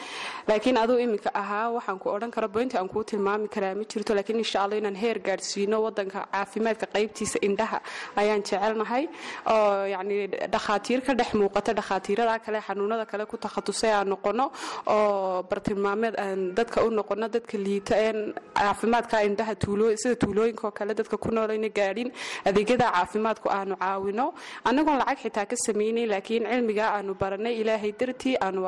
Laakiin 0.49 0.77
aduu 0.83 0.97
iminka 0.99 1.29
ahaa 1.41 1.71
waxaan 1.77 1.99
ku 1.99 2.09
odhan 2.15 2.31
kara 2.31 2.47
boynta 2.47 2.75
aan 2.79 2.89
kuu 2.89 3.03
tilmaami 3.03 3.47
karaa 3.47 3.73
ma 3.79 3.83
jirto. 3.91 4.11
Laakiin 4.17 4.39
insha 4.43 4.59
allah 4.63 4.77
inaan 4.81 4.95
heer 5.03 5.17
gaadhsiino 5.27 5.77
wadanka 5.85 6.27
caafimaadka 6.33 6.85
qaybtiisa 6.95 7.39
indhaha 7.47 7.79
ayaan 8.19 8.43
jecelnahay. 8.43 9.07
Oo 9.47 9.85
yacni 9.93 10.27
dhakhaatiir 10.53 10.99
ka 11.07 11.13
dhex 11.19 11.31
muuqata 11.39 11.71
dhakhaatiirada 11.79 12.39
kale 12.45 12.59
xanuunada 12.67 13.05
kale 13.11 13.25
ku 13.31 13.37
takhatusay 13.37 13.91
aan 13.95 14.09
noqono. 14.11 14.51
Oo 14.91 15.43
bartilmaameed 15.49 16.15
aan 16.19 16.51
dadka 16.59 16.83
u 16.83 16.91
noqono 16.91 17.27
dadka 17.31 17.55
liita 17.57 17.95
een 17.95 18.33
caafimaadka 18.59 19.23
indhaha 19.23 19.55
sida 19.95 20.15
tuulooyinka 20.19 20.67
oo 20.67 20.71
kale 20.71 20.93
dadka 20.99 21.15
ku 21.17 21.31
noolayna 21.31 21.69
gaadhin 21.69 22.11
adeegyada 22.45 22.91
caafimaad 22.91 23.36
aanu 23.57 23.75
caawino. 23.83 24.25
Annagoon 24.67 24.97
lacag 25.01 25.19
xitaa 25.23 25.45
ka 25.51 25.55
samaynay 25.65 26.05
laakiin 26.13 26.43
cilmigaa 26.51 26.89
aanu 26.97 27.11
baranay 27.21 27.53
ilaahay 27.61 27.91
dartii 27.99 28.35
aanu 28.45 28.59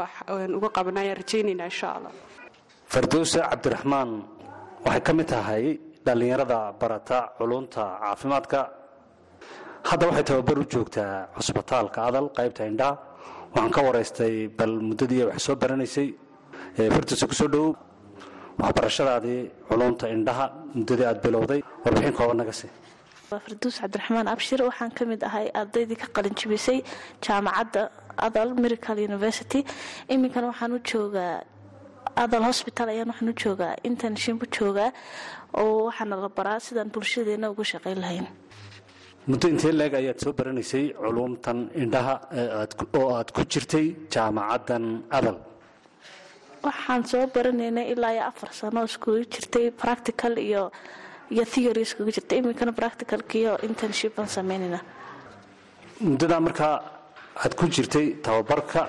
uga 0.57 0.69
qabanay 0.77 1.03
ayaan 1.09 1.17
rajaynayna 1.21 1.65
insha 1.71 1.87
allah. 1.97 2.11
Fardowse 2.93 3.39
cabdiraxmaan 3.49 4.09
waxay 4.85 5.01
ka 5.07 5.11
mid 5.17 5.27
tahay 5.33 5.63
dhallinyarada 6.05 6.59
barata 6.81 7.19
culunta 7.37 7.83
caafimaadka. 8.03 8.59
Hadda 9.89 10.03
waxay 10.09 10.25
tababar 10.29 10.57
u 10.61 10.65
joogtaa 10.73 11.13
cusbitaalka 11.35 11.99
adal 12.09 12.27
qaybta 12.37 12.61
indhaha 12.71 12.93
waxaan 13.53 13.71
ka 13.75 13.79
waraystay 13.87 14.33
bal 14.57 14.73
muddadii 14.87 15.23
wax 15.29 15.39
soo 15.45 15.55
baranaysay. 15.61 16.07
Fardowse 16.95 17.25
ku 17.29 17.35
soo 17.41 17.49
dhowow 17.53 17.71
waxbarashadaadii 18.61 19.41
culunta 19.69 20.05
indhaha 20.15 20.45
muddadii 20.77 21.05
aad 21.09 21.19
bilowday 21.25 21.59
warbixin 21.83 22.13
kooban 22.17 22.37
naga 22.41 22.53
sii 22.59 22.69
farduus 23.29 23.75
cabdiraxmaan 23.81 24.27
abshir 24.33 24.59
waxaan 24.69 24.91
ka 24.97 25.03
mid 25.11 25.21
ahay 25.29 25.47
ardaydii 25.61 25.97
ka 26.03 26.07
qalinjibisay 26.17 26.79
jaamacadda 27.25 27.81
adal 28.27 28.49
miracle 28.63 28.99
university. 29.09 29.59
Iminkana 30.13 30.47
waxaan 30.51 30.71
u 30.77 30.79
joogaa 30.91 31.35
adal 32.23 32.43
hosbital 32.49 32.87
ayaan 32.93 33.09
waxaan 33.11 33.29
u 33.33 33.35
joogaa 33.43 33.73
internship 33.89 34.37
u 34.43 34.47
joogaa 34.57 34.91
oo 35.61 35.77
waxaana 35.87 36.15
la 36.23 36.29
baraa 36.37 36.59
sidaan 36.67 36.89
bulshadeena 36.95 37.45
uga 37.53 37.63
shaqayn 37.73 37.99
lahayn. 38.03 38.25
Muddo 39.29 39.45
intee 39.53 39.73
leeg 39.79 39.93
ayaad 40.01 40.19
soo 40.23 40.33
baranaysay 40.39 40.85
culuumtan 41.03 41.59
indhaha 41.83 42.15
oo 42.99 43.07
aad 43.17 43.29
ku 43.35 43.41
jirtay 43.53 43.85
jaamacaddan 44.13 44.85
adal? 45.17 45.37
Waxaan 46.65 47.01
soo 47.11 47.23
baranaynay 47.35 47.85
ilaa 47.93 48.13
iyo 48.15 48.23
afar 48.31 48.49
sano 48.59 48.79
iskugu 48.89 49.21
jirtay 49.33 49.65
practical 49.81 50.33
iyo 50.47 50.63
iyo 51.33 51.43
theory 51.53 51.81
iskugu 51.87 52.11
jirta 52.15 52.33
iminkana 52.39 52.71
practicalkiiyo 52.81 53.51
internship 53.67 54.11
baan 54.17 54.29
sameynayna 54.37 54.79
muddadaa 56.09 56.39
markaa 56.47 56.75
aad 57.43 57.53
ku 57.59 57.65
jirtay 57.75 58.07
tababarka 58.25 58.81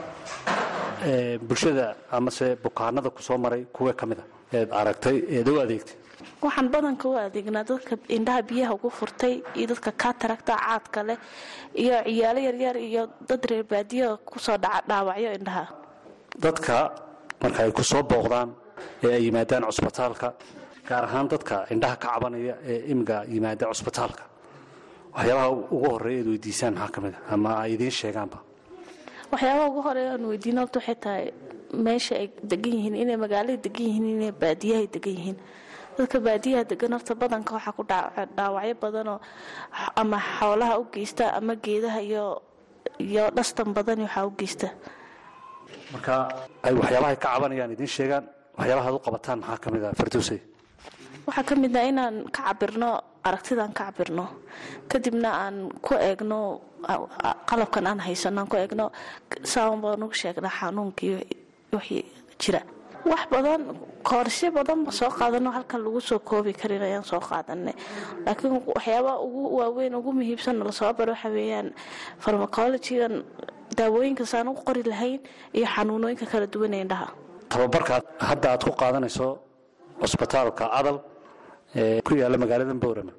bulshada 1.48 1.86
amase 2.16 2.46
bukaanada 2.64 3.10
ku 3.10 3.22
soo 3.22 3.38
maray 3.38 3.62
kuwee 3.76 3.94
ka 4.00 4.06
mida 4.06 4.24
eed 4.52 4.68
aragtay 4.80 5.16
eed 5.36 5.48
u 5.48 5.60
adeegtay? 5.64 5.96
Waxaan 6.44 6.68
badanka 6.74 7.04
u 7.08 7.14
adeegnaa 7.16 7.64
dadka 7.70 7.94
indhaha 8.16 8.42
biyaha 8.50 8.72
ugu 8.76 8.90
furtay 8.98 9.34
iyo 9.58 9.66
dadka 9.72 9.90
kataragta 10.02 10.52
caadka 10.64 11.00
leh 11.08 11.18
iyo 11.82 11.94
ciyaalo 12.06 12.40
yaryar 12.48 12.76
iyo 12.76 13.02
dad 13.28 13.42
reer 13.50 13.64
baadiya 13.72 14.08
ku 14.28 14.38
soo 14.38 14.56
dhaca 14.64 14.82
dhaawacyo 14.88 15.30
indhaha. 15.38 15.64
Dadka 16.44 16.74
marka 17.42 17.60
ay 17.64 17.72
ku 17.78 17.82
soo 17.90 18.02
booqdaan 18.10 18.48
ee 19.04 19.12
ay 19.16 19.22
yimaadaan 19.26 19.64
cusbitaalka 19.68 20.28
gaar 20.90 21.04
ahaan 21.08 21.26
dadka 21.32 21.56
indhaha 21.74 21.96
ka 22.02 22.08
cabanaya 22.14 22.54
ee 22.70 22.78
imiga 22.92 23.16
yimaada 23.32 23.64
cusbitaalka. 23.72 24.24
Waxyaabaha 25.14 25.48
ugu 25.74 25.76
horreeya 25.92 26.18
eed 26.22 26.28
weydiisaan 26.32 26.74
maxaa 26.74 26.92
ka 26.94 26.98
mid 27.04 27.14
a 27.14 27.20
ama 27.34 27.50
ay 27.62 27.70
idiin 27.76 27.94
sheegaanba? 28.00 28.38
Waxyaabaha 29.32 29.66
ugu 29.70 29.80
horreeya 29.86 30.10
aan 30.14 30.24
weydiina 30.30 30.60
horta 30.62 30.78
waxay 30.80 30.96
tahay 31.04 31.24
meesha 31.86 32.14
ay 32.20 32.26
degan 32.50 32.72
yihiin 32.76 32.96
inay 33.02 33.16
magaalada 33.24 33.56
degan 33.66 33.84
yihiin 33.88 34.06
inay 34.16 34.32
baadiyahay 34.42 34.86
degan 34.94 35.14
yihiin. 35.18 35.38
Dadka 35.98 36.16
baadiyaha 36.26 36.62
degan 36.72 36.92
horta 36.96 37.12
badanka 37.22 37.50
waxaa 37.58 37.74
ku 37.78 37.82
dhaawacyo 38.36 38.74
badanoo 38.84 39.18
ama 40.00 40.18
xoolaha 40.38 40.74
u 40.82 40.84
geysta 40.94 41.24
ama 41.38 41.54
geedaha 41.64 42.00
iyo 42.08 42.24
iyo 43.06 43.24
dhastan 43.36 43.68
badan 43.76 43.98
waxaa 44.06 44.26
u 44.28 44.32
geysta. 44.40 44.68
Marka 45.92 46.14
ay 46.66 46.72
waxyaabahay 46.80 47.16
ka 47.22 47.28
cabanayaan 47.34 47.70
idiin 47.74 47.92
sheegaan 47.96 48.24
waxyaabaha 48.58 48.88
ad 48.90 48.94
u 48.98 49.00
qabataan 49.06 49.38
maxaa 49.42 49.58
ka 49.62 49.68
mid 49.74 49.82
a 49.84 49.90
fardowsay 50.00 50.40
waxaa 51.30 51.46
ka 51.48 51.54
mid 51.62 51.74
ah 51.78 51.84
inaan 51.90 52.16
ka 52.34 52.40
cabirno 52.50 52.90
aragtidaan 53.28 53.72
ka 53.78 53.82
cabirno 53.88 54.24
kadibna 54.90 55.30
aan 55.44 55.56
ku 55.86 55.94
eegno 56.08 56.40
qalabkan 57.48 57.86
aan 57.86 58.00
haysano 58.06 58.38
aan 58.42 58.48
ku 58.52 58.56
eegno 58.62 58.86
saan 59.52 59.78
baan 59.82 60.02
ugu 60.04 60.14
sheegnaa 60.22 60.50
xanuunkii 60.58 61.14
wixii 61.72 62.04
jira. 62.42 62.62
Wax 63.10 63.22
badan 63.32 63.62
koorsyo 64.08 64.48
badanba 64.56 64.90
soo 64.92 65.08
qaadano 65.18 65.48
halkan 65.56 65.80
lagu 65.84 66.00
soo 66.08 66.18
koobi 66.28 66.52
karin 66.60 66.82
ayaan 66.88 67.04
soo 67.10 67.20
qaadanay 67.28 67.72
laakiin 68.26 68.52
waxyaabaha 68.76 69.16
ugu 69.26 69.40
waaweyn 69.58 69.94
ugu 70.00 70.10
muhiimsan 70.18 70.56
la 70.68 70.72
soo 70.80 70.92
baro 70.98 71.12
waxa 71.16 71.28
weeyaan 71.36 71.68
farmacologygan 72.22 73.14
daawooyinka 73.78 74.24
saan 74.32 74.48
u 74.52 74.54
qori 74.66 74.82
lahayn 74.92 75.20
iyo 75.56 75.66
xanuunooyinka 75.74 76.26
kala 76.32 76.46
duwan 76.52 76.74
ee 76.76 76.82
indhaha 76.84 77.08
tababarka 77.52 77.94
hadda 78.28 78.46
aad 78.52 78.62
ku 78.68 78.72
qaadanayso 78.82 79.26
cusbitaalka 80.00 80.64
adal 80.78 80.96
ku 82.06 82.12
yaalla 82.20 82.36
magaalada 82.42 82.74
boorama 82.84 83.12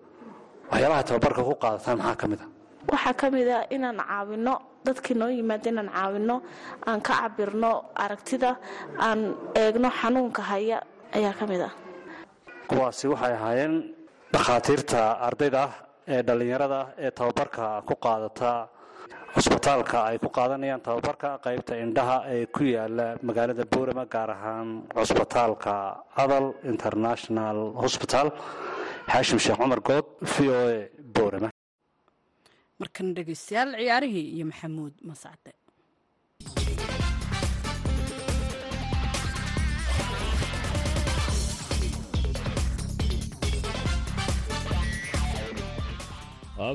waxyaabaha 0.72 1.04
tababarka 1.10 1.42
ku 1.50 1.54
qaadataan 1.64 1.98
maxaa 2.00 2.16
ka 2.22 2.28
mid 2.32 2.40
a 2.44 2.48
waxaa 2.92 3.14
ka 3.22 3.28
mid 3.36 3.48
ah 3.58 3.64
inaan 3.76 3.98
caawino 4.10 4.54
dadkii 4.86 5.16
noo 5.22 5.30
yimaada 5.38 5.68
inaan 5.74 5.90
caawino 5.98 6.36
aan 6.88 7.00
ka 7.08 7.14
cabirno 7.22 7.72
aragtida 8.04 8.52
aan 9.08 9.20
eegno 9.64 9.90
xanuunka 10.00 10.42
haya 10.52 10.78
ayaa 11.18 11.34
ka 11.40 11.46
mid 11.52 11.62
ah. 11.68 11.74
Kuwaasi 12.70 13.06
waxay 13.14 13.34
ahaayeen 13.40 13.74
dhakhaatiirta 14.34 15.00
ardayda 15.28 15.60
ah 15.68 15.74
ee 16.14 16.22
dhallinyarada 16.28 16.80
ah 16.84 16.88
ee 17.06 17.12
tababarka 17.18 17.64
ku 17.88 17.94
qaadata 18.06 18.50
cusbitaalka 19.36 19.98
ay 20.10 20.18
ku 20.24 20.28
qaadanayaan 20.38 20.82
tababarka 20.88 21.30
qaybta 21.46 21.74
indhaha 21.86 22.18
ee 22.36 22.46
ku 22.56 22.64
yaalla 22.76 23.08
magaalada 23.28 23.64
boorama 23.74 24.04
gaar 24.14 24.30
ahaan 24.36 24.70
cusbitaalka 24.98 25.74
adal 26.24 26.46
international 26.74 27.58
hosbital 27.84 28.28
xaashim 29.12 29.40
sheekh 29.46 29.58
cumar 29.62 29.82
good 29.90 30.06
v 30.34 30.36
o 30.50 30.60
a 30.76 30.80
boorama. 31.16 31.50
Markana 32.82 33.12
dhegeystayaal 33.18 33.70
ciyaarihii 33.82 34.26
iyo 34.36 34.46
maxamuud 34.52 34.94
mascade 35.10 35.52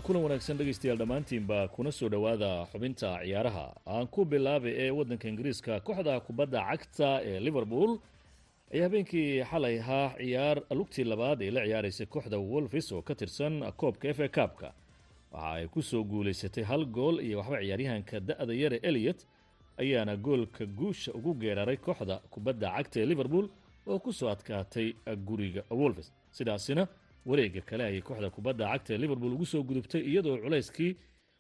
kulan 0.05 0.23
wanaagsan 0.25 0.57
dhegaystayaal 0.59 0.99
dhammaantiinba 0.99 1.59
kuna 1.75 1.91
soo 1.93 2.09
dhowaada 2.09 2.67
xubinta 2.73 3.11
ciyaaraha. 3.23 3.67
Aan 3.87 4.07
ku 4.15 4.25
bilaabay 4.25 4.73
ee 4.85 4.91
waddanka 4.91 5.29
ingiriiska 5.29 5.81
kooxda 5.87 6.15
kubadda 6.27 6.61
cagta 6.71 7.11
ee 7.31 7.39
liverpool 7.47 7.91
ayaa 8.75 8.85
habeenkii 8.89 9.45
xalay 9.51 9.77
ahaa 9.81 10.09
ciyaar 10.19 10.57
lugtii 10.79 11.05
labaad 11.13 11.39
ee 11.47 11.51
la 11.51 11.61
ciyaaraysay 11.67 12.07
kooxda 12.07 12.39
wolfis 12.39 12.93
oo 12.93 13.03
ka 13.03 13.15
tirsan 13.15 13.55
koobka 13.81 14.09
f 14.09 14.21
a 14.21 14.29
kaabka 14.29 14.69
waxa 15.33 15.51
ay 15.55 15.67
ku 15.75 15.83
soo 15.83 16.03
guulaysatay 16.05 16.65
hal 16.71 16.85
gool 16.97 17.17
iyo 17.27 17.39
waxba 17.39 17.59
ciyaaryahanka 17.63 18.21
da-da 18.29 18.55
yare 18.63 18.79
eliot 18.83 19.21
ayaana 19.79 20.17
goolka 20.17 20.67
guusha 20.67 21.13
ugu 21.19 21.35
geeraray 21.43 21.77
kooxda 21.77 22.17
kubadda 22.33 22.69
cagta 22.77 22.97
ee 23.03 23.07
liverpool 23.13 23.47
oo 23.87 23.99
ku 23.99 24.13
soo 24.13 24.29
adkaatay 24.35 24.89
guriga 25.29 25.63
wolfis 25.71 26.09
sidaasina 26.39 26.89
wareega 27.29 27.61
kale 27.69 27.83
ayay 27.85 28.03
kooxda 28.09 28.31
kubadda 28.37 28.65
cagta 28.73 28.91
ee 28.95 28.99
liverpool 29.03 29.33
ugu 29.37 29.47
soo 29.53 29.63
gudubtay 29.69 30.03
iyadoo 30.11 30.37
culayskii 30.45 30.93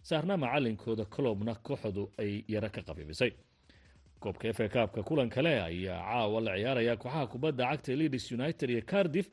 saarnaa 0.09 0.37
macalinkooda 0.45 1.05
colobna 1.05 1.55
kooxdu 1.67 2.03
ay 2.23 2.33
yaro 2.49 2.69
ka 2.75 2.81
qabiibisay 2.89 3.33
koobka 4.23 4.49
a 4.65 4.69
kaabka 4.69 5.03
kulan 5.09 5.29
kale 5.29 5.53
ayaa 5.69 6.01
caawa 6.09 6.41
la 6.47 6.53
ciyaaraya 6.57 6.95
kooxaha 6.97 7.27
kubadda 7.33 7.65
cagta 7.71 7.93
ee 7.93 7.97
leeds 7.97 8.33
united 8.33 8.71
iyo 8.71 8.83
cardiff 8.93 9.29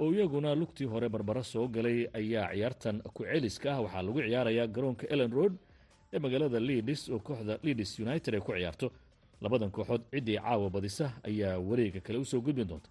oo 0.00 0.12
iyaguna 0.14 0.54
lugtii 0.54 0.84
hore 0.92 1.08
barbaro 1.08 1.42
soo 1.42 1.68
galay 1.68 2.08
ayaa 2.12 2.48
ciyaartan 2.54 3.02
ku 3.14 3.24
celiska 3.24 3.68
ah. 3.74 3.80
Waxaa 3.84 4.02
lagu 4.02 4.20
ciyaarayaa 4.22 4.66
garoonka 4.66 5.06
ellen 5.12 5.32
road 5.32 5.54
ee 6.12 6.18
magaalada 6.18 6.60
leeds 6.60 7.08
oo 7.08 7.18
kooxda 7.18 7.58
leeds 7.62 7.98
united 7.98 8.34
ay 8.34 8.40
ku 8.40 8.52
ciyaarto. 8.52 8.86
Labadan 9.40 9.70
kooxood 9.70 10.02
ciddii 10.12 10.38
caawa 10.38 10.70
badisa 10.70 11.06
ayaa 11.28 11.58
wareega 11.58 12.00
kale 12.00 12.18
u 12.18 12.24
soo 12.24 12.40
gudbin 12.40 12.68
doonta 12.68 12.90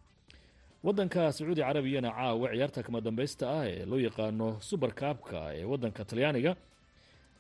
wadanka 0.84 1.32
sacuudi 1.32 1.62
carabiyana 1.62 2.12
caawa 2.12 2.50
ciyaarta 2.50 2.84
kama 2.84 3.02
dambaysta 3.02 3.46
ah 3.60 3.66
ee 3.70 3.86
loo 3.86 4.00
yaqaano 4.00 4.48
suber 4.62 4.92
kaabka 4.94 5.40
ee 5.56 5.64
wadanka 5.72 6.06
talyaaniga 6.06 6.56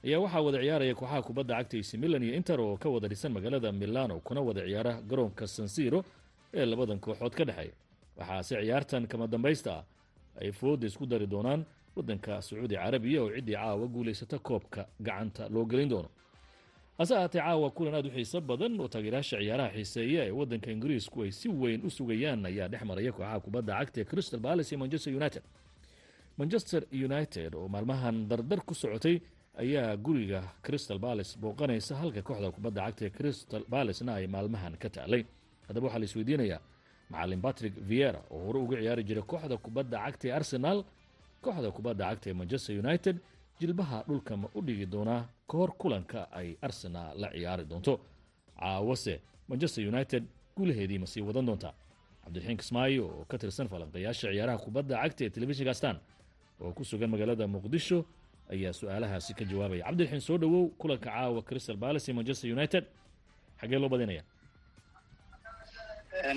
ayaa 0.06 0.20
waxaa 0.24 0.42
wada 0.46 0.60
ciyaaraya 0.62 0.96
kooxaha 1.00 1.22
kubadda 1.28 1.56
cagta 1.58 1.78
ac 1.82 1.90
milan 1.98 2.24
iyo 2.24 2.34
inter 2.40 2.60
oo 2.62 2.78
ka 2.78 2.90
wada 2.90 3.08
dhisan 3.08 3.32
magaalada 3.34 3.72
milano 3.72 4.20
kuna 4.20 4.42
wada 4.42 4.62
ciyaara 4.68 4.94
garoonka 5.10 5.48
sansiro 5.48 6.00
ee 6.54 6.66
labadan 6.66 7.00
kooxood 7.00 7.34
ka 7.40 7.44
dhexeeya 7.46 7.74
waxaase 8.18 8.56
ciyaartan 8.62 9.08
kama 9.08 9.28
dambaysta 9.28 9.72
ah 9.74 9.84
ay 10.42 10.52
fooda 10.52 10.86
isku 10.88 11.06
dari 11.06 11.26
doonaan 11.28 11.66
wadanka 11.96 12.42
sacuudi 12.42 12.76
carabiya 12.76 13.20
oo 13.24 13.30
ciddii 13.36 13.54
caawa 13.58 13.88
guulaysata 13.88 14.38
koobka 14.40 14.82
gacanta 15.00 15.50
loo 15.50 15.66
gelin 15.66 15.90
doono 15.90 16.10
hase 17.02 17.14
ahaatee 17.18 17.42
caawa 17.42 17.68
kulan 17.78 17.96
aad 18.00 18.06
u 18.08 18.12
xiiso 18.16 18.38
badan 18.50 18.74
oo 18.84 18.88
taageerayaasha 18.94 19.38
ciyaaraha 19.42 19.70
xiiseeya 19.78 20.22
ee 20.28 20.32
wadanka 20.40 20.68
ingiriisku 20.76 21.18
ay 21.26 21.32
si 21.40 21.48
weyn 21.62 21.82
u 21.86 21.90
sugayaan 21.98 22.46
ayaa 22.52 22.68
dhex 22.74 22.82
maraya 22.90 23.12
kooxaha 23.18 23.40
kubadda 23.46 23.74
cagta 23.80 23.98
ee 24.02 24.06
crystal 24.12 24.40
palace 24.48 24.70
iyo 24.72 24.80
manchester 24.84 25.12
united. 25.22 25.44
Manchester 26.40 26.82
united 27.08 27.52
oo 27.60 27.68
maalmahan 27.74 28.18
dardar 28.30 28.60
ku 28.70 28.74
socotay 28.82 29.16
ayaa 29.64 29.98
guriga 30.06 30.40
crystal 30.66 31.00
palace 31.06 31.32
booqanaysa 31.44 31.94
halka 32.02 32.22
kooxda 32.28 32.50
kubadda 32.56 32.82
cagta 32.88 33.04
ee 33.06 33.10
crystal 33.18 33.64
palacena 33.74 34.12
ay 34.20 34.26
maalmahan 34.36 34.74
ka 34.84 34.90
taalay 34.96 35.24
haddaba 35.68 35.86
waxaa 35.88 36.00
la 36.00 36.06
isweydiinayaa 36.10 36.60
macalin 37.14 37.42
patrick 37.46 37.74
viera 37.90 38.20
oo 38.36 38.40
hore 38.46 38.60
uga 38.66 38.78
ciyaari 38.82 39.04
jiray 39.10 39.24
kooxda 39.32 39.56
kubadda 39.66 39.98
cagta 40.06 40.26
ee 40.28 40.32
arsenal 40.40 40.78
kooxda 41.46 41.70
kubadda 41.78 42.04
cagta 42.10 42.28
ee 42.30 42.34
manchester 42.42 42.74
united 42.84 43.16
jilbaha 43.62 43.98
dhulka 44.08 44.34
ma 44.42 44.48
u 44.58 44.62
dhigi 44.68 44.86
doonaa 44.94 45.22
ka 45.50 45.56
hor 45.60 45.72
kulanka 45.82 46.20
ay 46.40 46.50
arsenal 46.68 47.10
la 47.22 47.28
ciyaari 47.36 47.66
doonto? 47.72 47.94
Caawase 48.60 49.14
manchester 49.50 49.84
united 49.94 50.24
guulaheedii 50.58 51.00
ma 51.04 51.08
sii 51.12 51.22
wadan 51.28 51.46
doontaa? 51.50 51.74
Cabdiraxiin 52.24 52.58
kismaayo 52.62 53.04
oo 53.08 53.26
ka 53.32 53.38
tirsan 53.42 53.68
falanqayaasha 53.74 54.28
ciyaaraha 54.34 54.58
kubadda 54.66 54.96
cagta 55.04 55.22
ee 55.26 55.30
telefishinka 55.36 55.74
stan 55.80 55.98
oo 56.62 56.72
ku 56.78 56.84
sugan 56.90 57.10
magaalada 57.14 57.46
muqdisho 57.56 58.00
ayaa 58.54 58.74
su'aalahaasi 58.80 59.32
ka 59.40 59.44
jawaabaya. 59.52 59.84
Cabdiraxiin 59.88 60.22
soo 60.28 60.38
dhowow 60.42 60.64
kulanka 60.82 61.10
caawa 61.10 61.42
crystal 61.50 61.78
palace 61.84 62.06
iyo 62.12 62.16
manchester 62.20 62.48
united. 62.58 62.84
Xagee 63.62 63.80
loo 63.82 63.90
badinaya? 63.94 64.24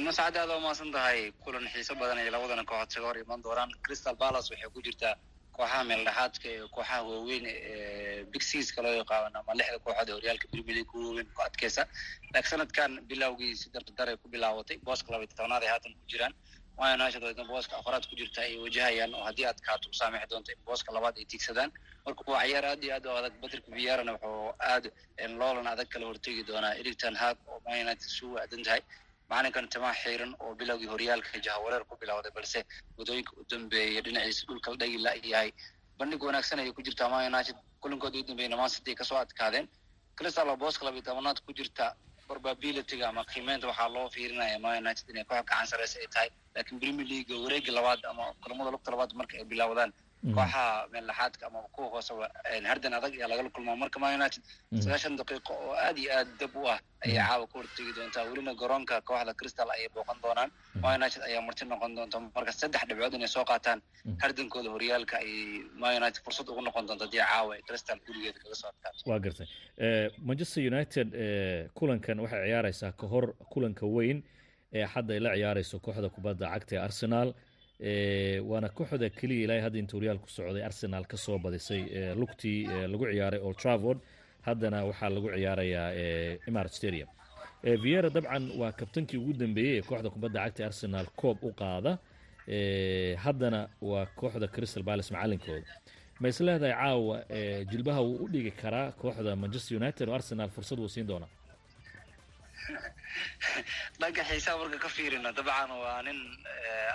Mascad 0.07 0.37
aad 0.41 0.51
umaasan 0.59 0.91
tahay 0.95 1.33
kulan 1.45 1.65
xiiso 1.73 1.95
badan 2.01 2.19
ay 2.23 2.31
labadana 2.35 2.65
kooxood 2.71 2.95
kaga 2.95 3.07
hor 3.09 3.19
iman 3.25 3.41
doonaan. 3.45 3.71
Crystal 3.85 4.17
palace 4.23 4.49
waxay 4.53 4.71
ku 4.75 4.81
jirtaa 4.87 5.15
kooxaha 5.57 5.81
meeldhexaadka 5.91 6.47
ee 6.55 6.61
kooxaha 6.75 6.99
waaweyn 7.09 7.45
ee 7.47 8.25
big 8.33 8.43
seaska 8.51 8.83
loo 8.85 8.95
yaqaano 9.01 9.39
ama 9.41 9.53
lixda 9.59 9.79
kooxood 9.85 10.09
ee 10.11 10.17
horyaalka 10.19 10.47
league 10.57 10.85
ku 10.91 10.97
waaweyn 11.07 11.29
ku 11.37 11.41
adkeysa. 11.49 11.83
Laakiin 12.35 12.51
sanadkan 12.53 12.91
bilowgii 13.11 13.53
si 13.61 13.67
dardaray 13.75 14.17
ku 14.23 14.27
bilaabatay. 14.35 14.77
Booska 14.87 15.09
laba 15.13 15.25
iyo 15.25 15.35
tobnaad 15.39 15.63
ay 15.63 15.71
haatan 15.75 15.93
ku 15.99 16.05
jiraan. 16.13 16.35
Oo 16.79 16.87
idan 17.31 17.47
booska 17.53 17.75
afraad 17.81 18.05
ku 18.11 18.15
jirta 18.21 18.41
ay 18.43 18.55
wajahayaan 18.65 19.15
oo 19.15 19.25
haddii 19.29 19.47
adkaato 19.53 19.87
u 19.91 19.95
saamixi 20.01 20.27
doonto 20.31 20.51
in 20.53 20.59
booska 20.67 20.91
labaad 20.97 21.15
ay 21.21 21.25
tiigsadaan 21.33 21.71
marka 22.07 22.23
waa 22.33 22.43
ciyaar 22.47 22.65
aad 22.71 22.83
iyo 22.85 22.95
aad 22.97 23.07
u 23.07 23.11
adag. 23.21 23.35
Patrick 23.43 23.67
Vieira 23.77 24.03
wuxuu 24.13 24.55
aad 24.73 24.85
loolan 25.41 25.67
adag 25.75 25.89
kala 25.93 26.07
hortegi 26.11 26.43
doonaa. 26.51 26.75
Erik 26.81 26.97
ten 27.03 27.15
Hag 27.23 27.37
oo 27.47 27.61
Man 27.67 27.79
United 27.87 28.09
suu 28.19 28.33
aadan 28.43 28.63
tahay 28.67 28.83
macalinkan 29.35 29.67
timaha 29.75 29.95
xiiran 30.03 30.33
oo 30.45 30.55
bilowgii 30.61 30.91
horyaalka 30.95 31.39
jahawareer 31.47 31.85
ku 31.91 31.95
bilowday 32.03 32.31
balse 32.39 32.59
waddooyinka 32.99 33.33
u 33.41 33.45
dambeeyay 33.53 34.03
dhinaciisa 34.07 34.47
dhulka 34.49 34.71
la 34.71 34.77
dhagi 34.83 34.99
la 35.07 35.13
yahay 35.33 35.51
bandhig 35.99 36.23
wanaagsan 36.29 36.59
ayay 36.63 36.73
ku 36.79 36.83
jirtaa 36.87 37.09
Man 37.15 37.27
United 37.33 37.57
kulankoodii 37.83 38.23
u 38.23 38.27
dambeeyay 38.31 38.57
Man 38.61 38.71
City 38.75 38.95
ka 38.95 39.05
soo 39.05 39.19
adkaadeen. 39.25 39.67
Crystal 40.19 40.49
oo 40.53 40.57
booska 40.63 40.85
laba 40.87 40.97
iyo 40.99 41.05
tobanaad 41.09 41.39
ku 41.47 41.53
jirta 41.59 41.87
probabilityga 42.29 43.09
ama 43.09 43.23
qiimeynta 43.33 43.67
waxaa 43.71 43.89
loo 43.95 44.07
fiirinaya 44.15 44.59
Man 44.65 44.77
United 44.85 45.07
inay 45.13 45.25
koox 45.31 45.39
gacan 45.51 45.67
sareysa 45.73 45.99
ay 46.03 46.09
tahay. 46.15 46.31
Laakiin 46.55 46.79
Premier 46.83 47.07
League 47.13 47.33
wareegi 47.45 47.71
labaad 47.79 48.01
ama 48.11 48.25
kulamada 48.43 48.71
lugta 48.75 48.91
labaad 48.95 49.13
marka 49.21 49.35
ay 49.41 49.45
bilowdaan 49.53 49.91
kooxaha 50.25 50.89
meeldhexaadka 50.93 51.47
ama 51.47 51.59
kuwa 51.75 51.89
hooseba 51.95 52.27
hardan 52.71 52.95
adag 52.99 53.13
ayaa 53.19 53.29
lagala 53.33 53.51
kulmaa 53.55 53.77
marka 53.83 53.99
Man 54.03 54.15
United 54.21 54.43
sagaashan 54.85 55.17
daqiiqo 55.21 55.53
oo 55.67 55.73
aad 55.87 55.97
iyo 56.03 56.11
aad 56.19 56.29
dab 56.41 56.57
u 56.57 56.65
ah 56.75 56.79
ayay 57.05 57.19
caawa 57.29 57.47
ka 57.51 57.55
hortegi 57.59 57.93
doontaa 57.97 58.25
welina 58.31 58.55
garoonka 58.63 59.01
kooxda 59.09 59.35
Crystal 59.41 59.69
ayay 59.77 59.89
booqan 59.95 60.19
doonaan. 60.25 60.51
Man 60.83 60.95
United 61.01 61.23
ayaa 61.29 61.43
marti 61.49 61.65
noqon 61.73 61.93
doonta. 61.97 62.17
Marka 62.37 62.53
saddex 62.61 62.83
dhibcood 62.89 63.15
inay 63.19 63.29
soo 63.37 63.45
qaataan 63.51 63.79
hardankooda 64.23 64.71
horyaalka 64.75 65.17
ay 65.25 65.31
Man 65.83 65.93
United 66.01 66.21
fursad 66.27 66.49
ugu 66.53 66.61
noqon 66.69 66.87
doonta 66.89 67.05
haddii 67.07 67.21
caawa 67.31 67.55
Crystal 67.69 67.99
gurigeeda 68.07 68.39
kaga 68.43 68.55
soo 68.61 68.69
adkaato 68.73 69.11
waa 69.11 69.19
gartay. 69.25 69.49
Manchester 70.29 70.63
united 70.73 71.09
kulankan 71.79 72.19
waxay 72.25 72.41
ciyaareysaa 72.49 72.93
ka 73.01 73.07
hor 73.13 73.27
kulanka 73.53 73.87
weyn 73.97 74.19
ee 74.79 74.87
xadda 74.95 75.13
ay 75.17 75.21
la 75.27 75.31
ciyaareyso 75.39 75.77
kooxda 75.87 76.09
kubadda 76.17 76.47
cagta 76.55 76.73
ee 76.77 76.83
arsenal 76.89 77.29
waana 77.81 78.69
kooxda 78.69 79.11
keliya 79.11 79.45
ilaahay 79.45 79.63
hadda 79.67 79.79
inta 79.79 79.97
horyaal 79.97 80.19
ku 80.19 80.29
socday 80.29 80.63
arsenal 80.65 81.05
ka 81.07 81.17
soo 81.17 81.39
badisay 81.39 82.15
lugtii 82.15 82.67
lagu 82.93 83.05
ciyaaray 83.11 83.41
old 83.41 83.57
travord 83.57 83.99
haddana 84.47 84.85
waxaa 84.85 85.11
lagu 85.11 85.29
ciyaarayaa 85.35 85.91
imarat 86.49 86.73
stadium. 86.73 87.09
Viera 87.83 88.11
dabcan 88.11 88.51
waa 88.61 88.73
kabtankii 88.73 89.17
ugu 89.19 89.33
dambeeyey 89.33 89.79
ee 89.79 89.83
kooxda 89.83 90.11
kubadda 90.11 90.45
cagta 90.45 90.63
ee 90.63 90.67
arsenal 90.67 91.07
koob 91.17 91.39
u 91.43 91.53
qaada. 91.53 91.99
Haddana 93.25 93.69
waa 93.81 94.07
kooxda 94.07 94.47
crystal 94.49 94.85
palace 94.85 95.11
macalinkooda. 95.15 95.67
Ma 96.21 96.29
is 96.29 96.39
caawa 96.39 97.25
jilbaha 97.71 98.01
wuu 98.01 98.25
u 98.25 98.29
dhigi 98.29 98.51
karaa 98.51 98.93
kooxda 98.93 99.37
manchester 99.37 99.77
united 99.77 100.09
oo 100.09 100.15
arsenal 100.15 100.51
fursad 100.51 100.79
wuu 100.79 100.89
siin 100.89 101.07
doonaa 101.07 101.29
dhanka 104.01 104.23
xiisaha 104.29 104.57
marka 104.61 104.79
ka 104.85 104.89
fiirino 104.97 105.31
dabcan 105.33 105.71
waa 105.83 106.03
nin 106.07 106.19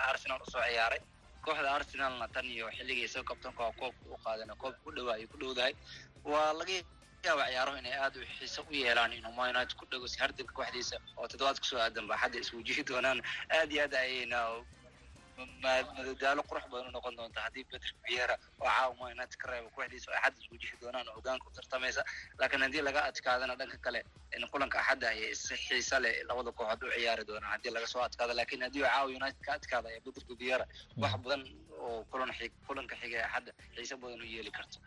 arsenal 0.10 0.42
u 0.46 0.52
soo 0.52 0.62
ciyaaray. 0.68 1.02
Kooxda 1.46 1.70
arsenalna 1.78 2.28
tan 2.34 2.46
iyo 2.46 2.66
xilligii 2.78 3.08
soo 3.14 3.24
kabtanka 3.24 3.62
waa 3.64 3.78
koobka 3.80 4.06
u 4.16 4.18
qaadeen 4.24 4.52
koobka 4.62 4.82
ku 4.84 4.92
dhawaa 4.96 5.16
ay 5.20 5.26
ku 5.32 5.38
dhowdahay. 5.42 5.74
Waa 6.32 6.54
laga 6.60 6.74
yaaba 7.26 7.44
ciyaaruhu 7.52 7.78
inay 7.82 7.96
aad 8.04 8.16
u 8.18 8.26
xiiso 8.38 8.62
u 8.70 8.74
yeelaan 8.74 9.14
inuu 9.14 9.34
United 9.54 9.76
ku 9.80 9.86
dhago 9.92 10.08
si 10.08 10.18
hardanka 10.20 10.54
kooxdiisa 10.58 10.96
oo 11.18 11.28
toddobaad 11.32 11.58
ku 11.62 11.66
soo 11.72 11.80
aadan 11.80 12.08
ba 12.08 12.16
hadda 12.18 12.40
iswajihi 12.40 12.84
doonaan. 12.90 13.20
Aad 13.58 13.72
iyo 13.72 13.84
aad 13.84 13.94
ayayna 13.94 14.40
madadaalo 15.64 16.42
qurux 16.50 16.66
badan 16.72 16.88
u 16.90 16.92
noqon 16.98 17.16
doonta 17.20 17.40
haddii 17.46 17.66
Patrick 17.72 17.98
Vieira 18.08 18.36
oo 18.62 18.68
caawa 18.68 18.94
Man 19.00 19.12
United 19.18 19.38
ka 19.42 19.48
reebo 19.52 19.70
kooxdiisa 19.76 20.12
ay 20.16 20.22
xadda 20.24 20.40
iswajihi 20.44 20.76
doonaan 20.82 21.08
oo 21.10 21.16
hogaanka 21.18 21.46
u 21.50 21.52
tartamaysa. 21.58 22.02
Laakiin 22.40 22.62
haddii 22.66 22.84
laga 22.88 23.02
adkaadana 23.10 23.56
dhanka 23.60 23.78
kale 23.86 24.00
kulanka 24.52 24.78
axadda 24.82 25.08
ayay 25.14 25.34
si 25.36 25.56
xiisa 25.66 26.00
leh 26.04 26.14
labada 26.30 26.52
kooxood 26.60 26.84
u 26.84 26.92
ciyaari 26.96 27.24
doonaan 27.30 27.52
haddii 27.56 27.72
laga 27.78 27.88
soo 27.94 28.02
adkaado. 28.08 28.34
Laakiin 28.40 28.62
haddii 28.66 28.84
caawa 28.88 29.06
United 29.20 29.42
ka 29.46 29.52
adkaada 29.60 29.88
ayaa 29.92 30.02
Patrick 30.06 30.30
Vieira 30.42 30.66
wax 31.04 31.14
badan 31.24 31.42
oo 31.86 32.04
kulanka 32.68 32.96
xiga 33.02 33.20
axadda 33.28 33.52
xiisa 33.76 33.96
badan 34.04 34.22
u 34.22 34.26
yeeli 34.36 34.52
karto. 34.58 34.78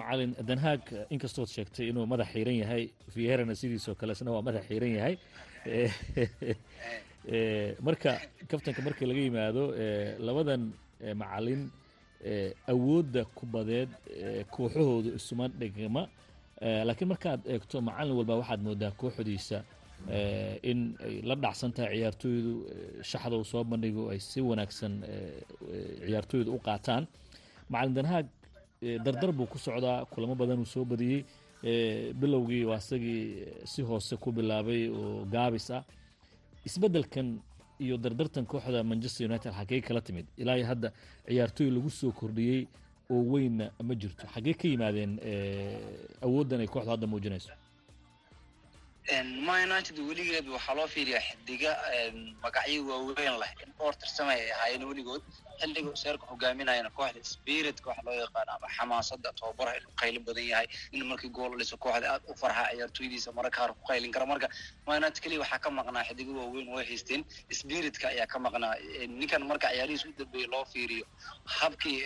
Macalin 0.00 0.32
danhaag 0.48 0.82
inkastood 1.14 1.48
sheegtay 1.54 1.86
inuu 1.90 2.06
madax 2.12 2.28
xiiran 2.34 2.56
yahay 2.62 2.84
vierana 3.16 3.54
sidiisoo 3.60 3.94
kale 4.00 4.12
isna 4.16 4.30
waa 4.36 4.42
madax 4.48 4.64
xiiran 4.70 4.92
yahay 4.98 5.14
marka 7.86 8.10
kaftanka 8.48 8.80
markii 8.86 9.06
laga 9.10 9.20
yimaado 9.26 9.62
labadan 10.26 10.62
macalin 11.20 11.62
awoodda 12.72 13.22
kubadeed 13.36 13.90
kooxahoodu 14.54 15.10
isuma 15.18 15.48
dhigma 15.60 16.02
laakiin 16.88 17.08
markaad 17.12 17.40
eegto 17.52 17.76
macalin 17.88 18.14
walba 18.18 18.34
waxaad 18.40 18.60
moodaa 18.66 18.92
kooxdiisa 19.00 19.58
in 20.70 20.80
ay 21.06 21.14
la 21.28 21.34
dhacsan 21.34 21.72
tahay 21.76 21.96
ciyaartooydu 21.98 22.52
shaxda 23.10 23.34
uu 23.36 23.44
soo 23.52 23.64
bandhigo 23.70 24.02
ay 24.12 24.20
si 24.20 24.40
wanaagsan 24.40 24.92
ciyaartooydu 26.06 26.50
u 26.56 26.60
qaataan. 26.66 27.04
Macalin 27.72 27.94
danhaag 27.98 28.26
dardar 29.04 29.32
buu 29.32 29.46
ku 29.52 29.58
socdaa 29.58 30.04
kulamo 30.12 30.34
badan 30.40 30.58
uu 30.62 30.68
soo 30.74 30.84
badiyey 30.84 31.24
bilowgii 31.62 32.64
waa 32.64 32.76
isagii 32.78 33.44
si 33.64 33.82
hoose 33.82 34.16
ku 34.16 34.32
bilaabay 34.32 34.88
oo 34.88 35.24
gaabis 35.24 35.70
ah. 35.70 35.84
Isbeddelkan 36.64 37.38
iyo 37.80 37.96
dardartan 37.96 38.46
kooxda 38.46 38.82
manchester 38.84 39.26
united 39.30 39.52
xaggee 39.52 39.80
kala 39.80 40.00
timid. 40.00 40.26
Ilaa 40.36 40.56
iyo 40.56 40.66
hadda 40.66 40.92
ciyaartooy 41.26 41.70
lagu 41.70 41.90
soo 41.90 42.12
kordhiyey 42.12 42.66
oo 43.10 43.22
weynna 43.32 43.70
ma 43.82 43.94
jirto. 43.94 44.26
Xaggee 44.34 44.54
ka 44.54 44.68
yimaadeen 44.68 45.18
awooddan 46.22 46.60
ay 46.60 46.66
kooxdu 46.66 46.90
hadda 46.90 47.06
muujinayso 47.06 47.52
ma 49.46 49.54
united 49.62 49.98
weligeed 50.08 50.46
waxaa 50.54 50.74
loo 50.78 50.86
fiiriyaa 50.94 51.20
xidiga 51.28 51.70
magacyo 52.42 52.80
waaweyn 52.90 53.38
leh 53.42 53.50
in 53.64 53.70
dhowr 53.78 53.94
tirsamay 54.02 54.38
ay 54.40 54.50
ahaayeen 54.56 54.84
weligood 54.90 55.22
xilliga 55.60 55.92
seerka 56.02 56.26
hogaaminayana 56.30 56.90
kooxda 56.98 57.22
spiritka 57.34 57.86
waxa 57.90 58.02
loo 58.06 58.14
yaqaano 58.22 58.52
ama 58.56 58.68
xamaasada 58.76 59.30
tababaraha 59.38 59.76
inuu 59.80 59.94
qaylo 60.00 60.20
badan 60.26 60.46
yahay 60.52 60.66
in 60.96 61.04
markii 61.10 61.30
gool 61.38 61.54
dhiso 61.60 61.76
kooxda 61.84 62.06
aad 62.14 62.22
u 62.26 62.34
farxa 62.42 62.64
ciyaartooydiisa 62.72 63.32
mararka 63.38 63.56
qaar 63.60 63.70
ku 63.78 63.82
qaylin 63.90 64.10
kara 64.16 64.26
marka 64.32 64.48
ma 64.86 64.96
united 65.00 65.20
keliya 65.24 65.40
waxaa 65.44 65.58
ka 65.64 65.70
maqnaa 65.78 66.04
xidigo 66.08 66.32
waaweyn 66.40 66.68
way 66.76 66.84
haysteen 66.90 67.22
spiritka 67.60 68.06
ayaa 68.12 68.26
ka 68.34 68.38
maqnaa 68.46 68.74
ninkan 69.20 69.42
marka 69.52 69.68
ciyaarihiisa 69.74 70.08
u 70.08 70.14
dambeeyey 70.20 70.48
loo 70.54 70.64
fiiriyo 70.74 71.06
habkii 71.58 71.96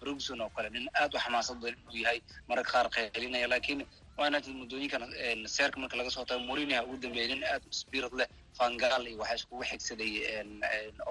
ferguson 0.00 0.40
oo 0.40 0.48
kale 0.56 0.70
nin 0.76 0.88
aad 1.02 1.12
u 1.14 1.18
xamaasad 1.24 1.56
badan 1.62 1.78
inuu 1.82 1.96
yahay 2.04 2.18
mararka 2.48 2.88
qaylinaya 2.96 3.48
laakiin 3.54 3.82
united 4.30 4.52
muddooyinkan 4.60 5.02
seerka 5.56 5.76
marka 5.82 5.96
laga 6.00 6.10
soo 6.16 6.24
tago 6.30 6.40
mourinho 6.48 6.82
ugu 6.86 6.96
dambeeyay 7.04 7.28
nin 7.34 7.44
aad 7.52 7.62
spirit 7.80 8.12
leh 8.20 8.28
fangal 8.58 9.02
iyo 9.10 9.18
waxaa 9.22 9.36
iskugu 9.40 9.64
xigsaday 9.70 10.12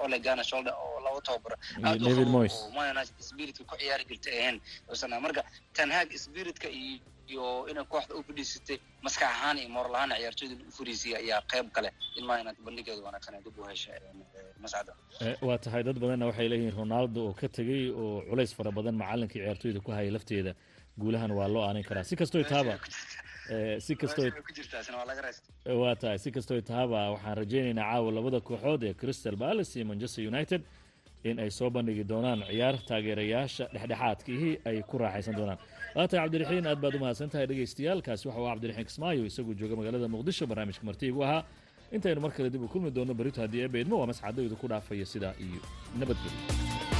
ole 0.04 0.18
gana 0.26 0.42
shoulder 0.50 0.74
oo 0.84 0.98
laba 1.06 1.20
tababar. 1.28 1.54
Aad 1.84 3.08
spiritka 3.28 3.62
ku 3.70 3.74
ciyaari 3.82 4.04
jirtay 4.10 4.34
ahayn 4.40 4.56
usana 4.92 5.20
marka 5.26 5.42
tanhaag 5.78 6.10
spiritka 6.24 6.68
iyo 6.68 7.46
inay 7.70 7.84
kooxda 7.92 8.14
u 8.18 8.22
fadhiisatay 8.28 8.76
maskax 9.06 9.28
ahaan 9.34 9.56
iyo 9.62 9.68
moral 9.76 9.94
ahaan 9.98 10.10
ciyaartooyda 10.20 10.54
u 10.68 10.72
fadhiisiyay 10.78 11.16
ayaa 11.24 11.40
qayb 11.52 11.66
kale 11.76 11.90
in 12.18 12.24
man 12.28 12.38
united 12.44 12.62
bandhigeeda 12.68 13.02
wanaagsan 13.08 13.34
ay 13.38 13.42
dib 13.46 13.58
u 13.58 13.64
hesha 13.70 13.92
mascada 14.64 14.92
waa 15.48 15.58
tahay 15.64 15.82
dad 15.88 15.98
badanna 16.04 16.26
waxay 16.30 16.48
leeyihiin 16.52 16.76
ronaldo 16.82 17.20
oo 17.28 17.34
ka 17.40 17.48
tegey 17.58 17.82
oo 18.02 18.12
culays 18.30 18.52
fara 18.58 18.70
badan 18.78 18.94
macalinka 19.02 19.34
ciyaartooyda 19.38 19.80
ku 19.86 19.90
hayay 19.96 20.10
lafteeda 20.16 20.52
guulahan 21.00 21.30
waa 21.38 21.48
loo 21.54 21.62
aanin 21.66 21.84
karaa. 21.88 22.04
Si 22.08 22.14
taaba 22.52 22.74
si 23.86 23.94
waa 25.82 25.94
tahay. 26.00 26.18
Si 26.24 26.30
kastoo 26.36 26.60
taaba 26.70 27.00
waxaan 27.14 27.36
rajaynaynaa 27.40 27.84
caawa 27.90 28.08
labada 28.16 28.40
kooxood 28.48 28.82
ee 28.88 28.94
crystal 29.00 29.36
palace 29.42 29.72
iyo 29.78 29.84
manchester 29.90 30.22
united 30.32 30.62
in 31.28 31.36
ay 31.44 31.50
soo 31.58 31.70
bandhigi 31.76 32.04
doonaan. 32.10 32.40
Ciyaar 32.50 32.74
taageerayaasha 32.88 33.64
dhexdhexaadkiihi 33.74 34.50
ay 34.68 34.76
ku 34.90 34.98
raaxaysan 35.02 35.34
doonaan. 35.38 35.58
Waa 35.96 36.06
tahay 36.10 36.22
cabdiraxiin 36.24 36.66
aad 36.72 36.80
baad 36.84 36.94
u 36.94 36.98
mahadsan 37.04 37.30
tahay 37.32 37.46
dhegaystayaal. 37.50 38.00
Kaasi 38.06 38.24
waxa 38.28 38.40
uu 38.42 38.48
cabdiraxiin 38.52 38.86
kismaayo 38.90 39.22
isaguu 39.30 39.54
jooga 39.60 39.74
magaalada 39.80 40.08
muqdisho 40.14 40.44
barnaamijka 40.50 40.82
martiigu 40.88 41.20
ahaa. 41.26 41.42
Intaynu 41.96 42.20
mar 42.24 42.32
kale 42.36 42.48
dib 42.54 42.62
u 42.62 42.68
kulmi 42.72 42.90
doono 42.96 43.12
berito 43.18 43.38
haddii 43.44 43.62
ee 43.64 43.68
beedmo 43.74 43.94
waa 44.00 44.06
masxadaydu 44.10 44.56
ku 44.60 44.66
dhaafaya 44.72 45.06
sidaa 45.12 45.34
iyo 45.44 45.60
nabadgelyo 46.00 46.97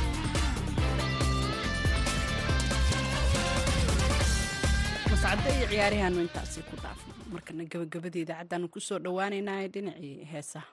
mascadda 5.19 5.51
iyo 5.57 5.67
ciyaarihaanu 5.71 6.21
intaasi 6.27 6.61
ku 6.69 6.75
dhaafno. 6.83 7.13
Markana 7.33 7.65
gabagabada 7.73 8.19
idaacaddaanu 8.23 8.67
ku 8.73 8.79
soo 8.81 8.99
dhowaaneynaa 9.05 9.67
dhinacii 9.75 10.25
heesaha 10.33 10.67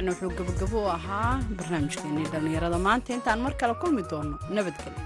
hilaacna 0.00 0.12
wuxuu 0.12 0.36
gabagabo 0.38 0.78
u 0.84 0.90
ahaa 0.96 1.32
barnaamijkeenii 1.58 2.26
dhallinyarada 2.32 2.78
maanta 2.86 3.12
intaan 3.16 3.40
mar 3.46 3.52
kale 3.60 3.74
kulmi 3.82 4.02
doono 4.10 4.36
nabadgelyo 4.56 4.99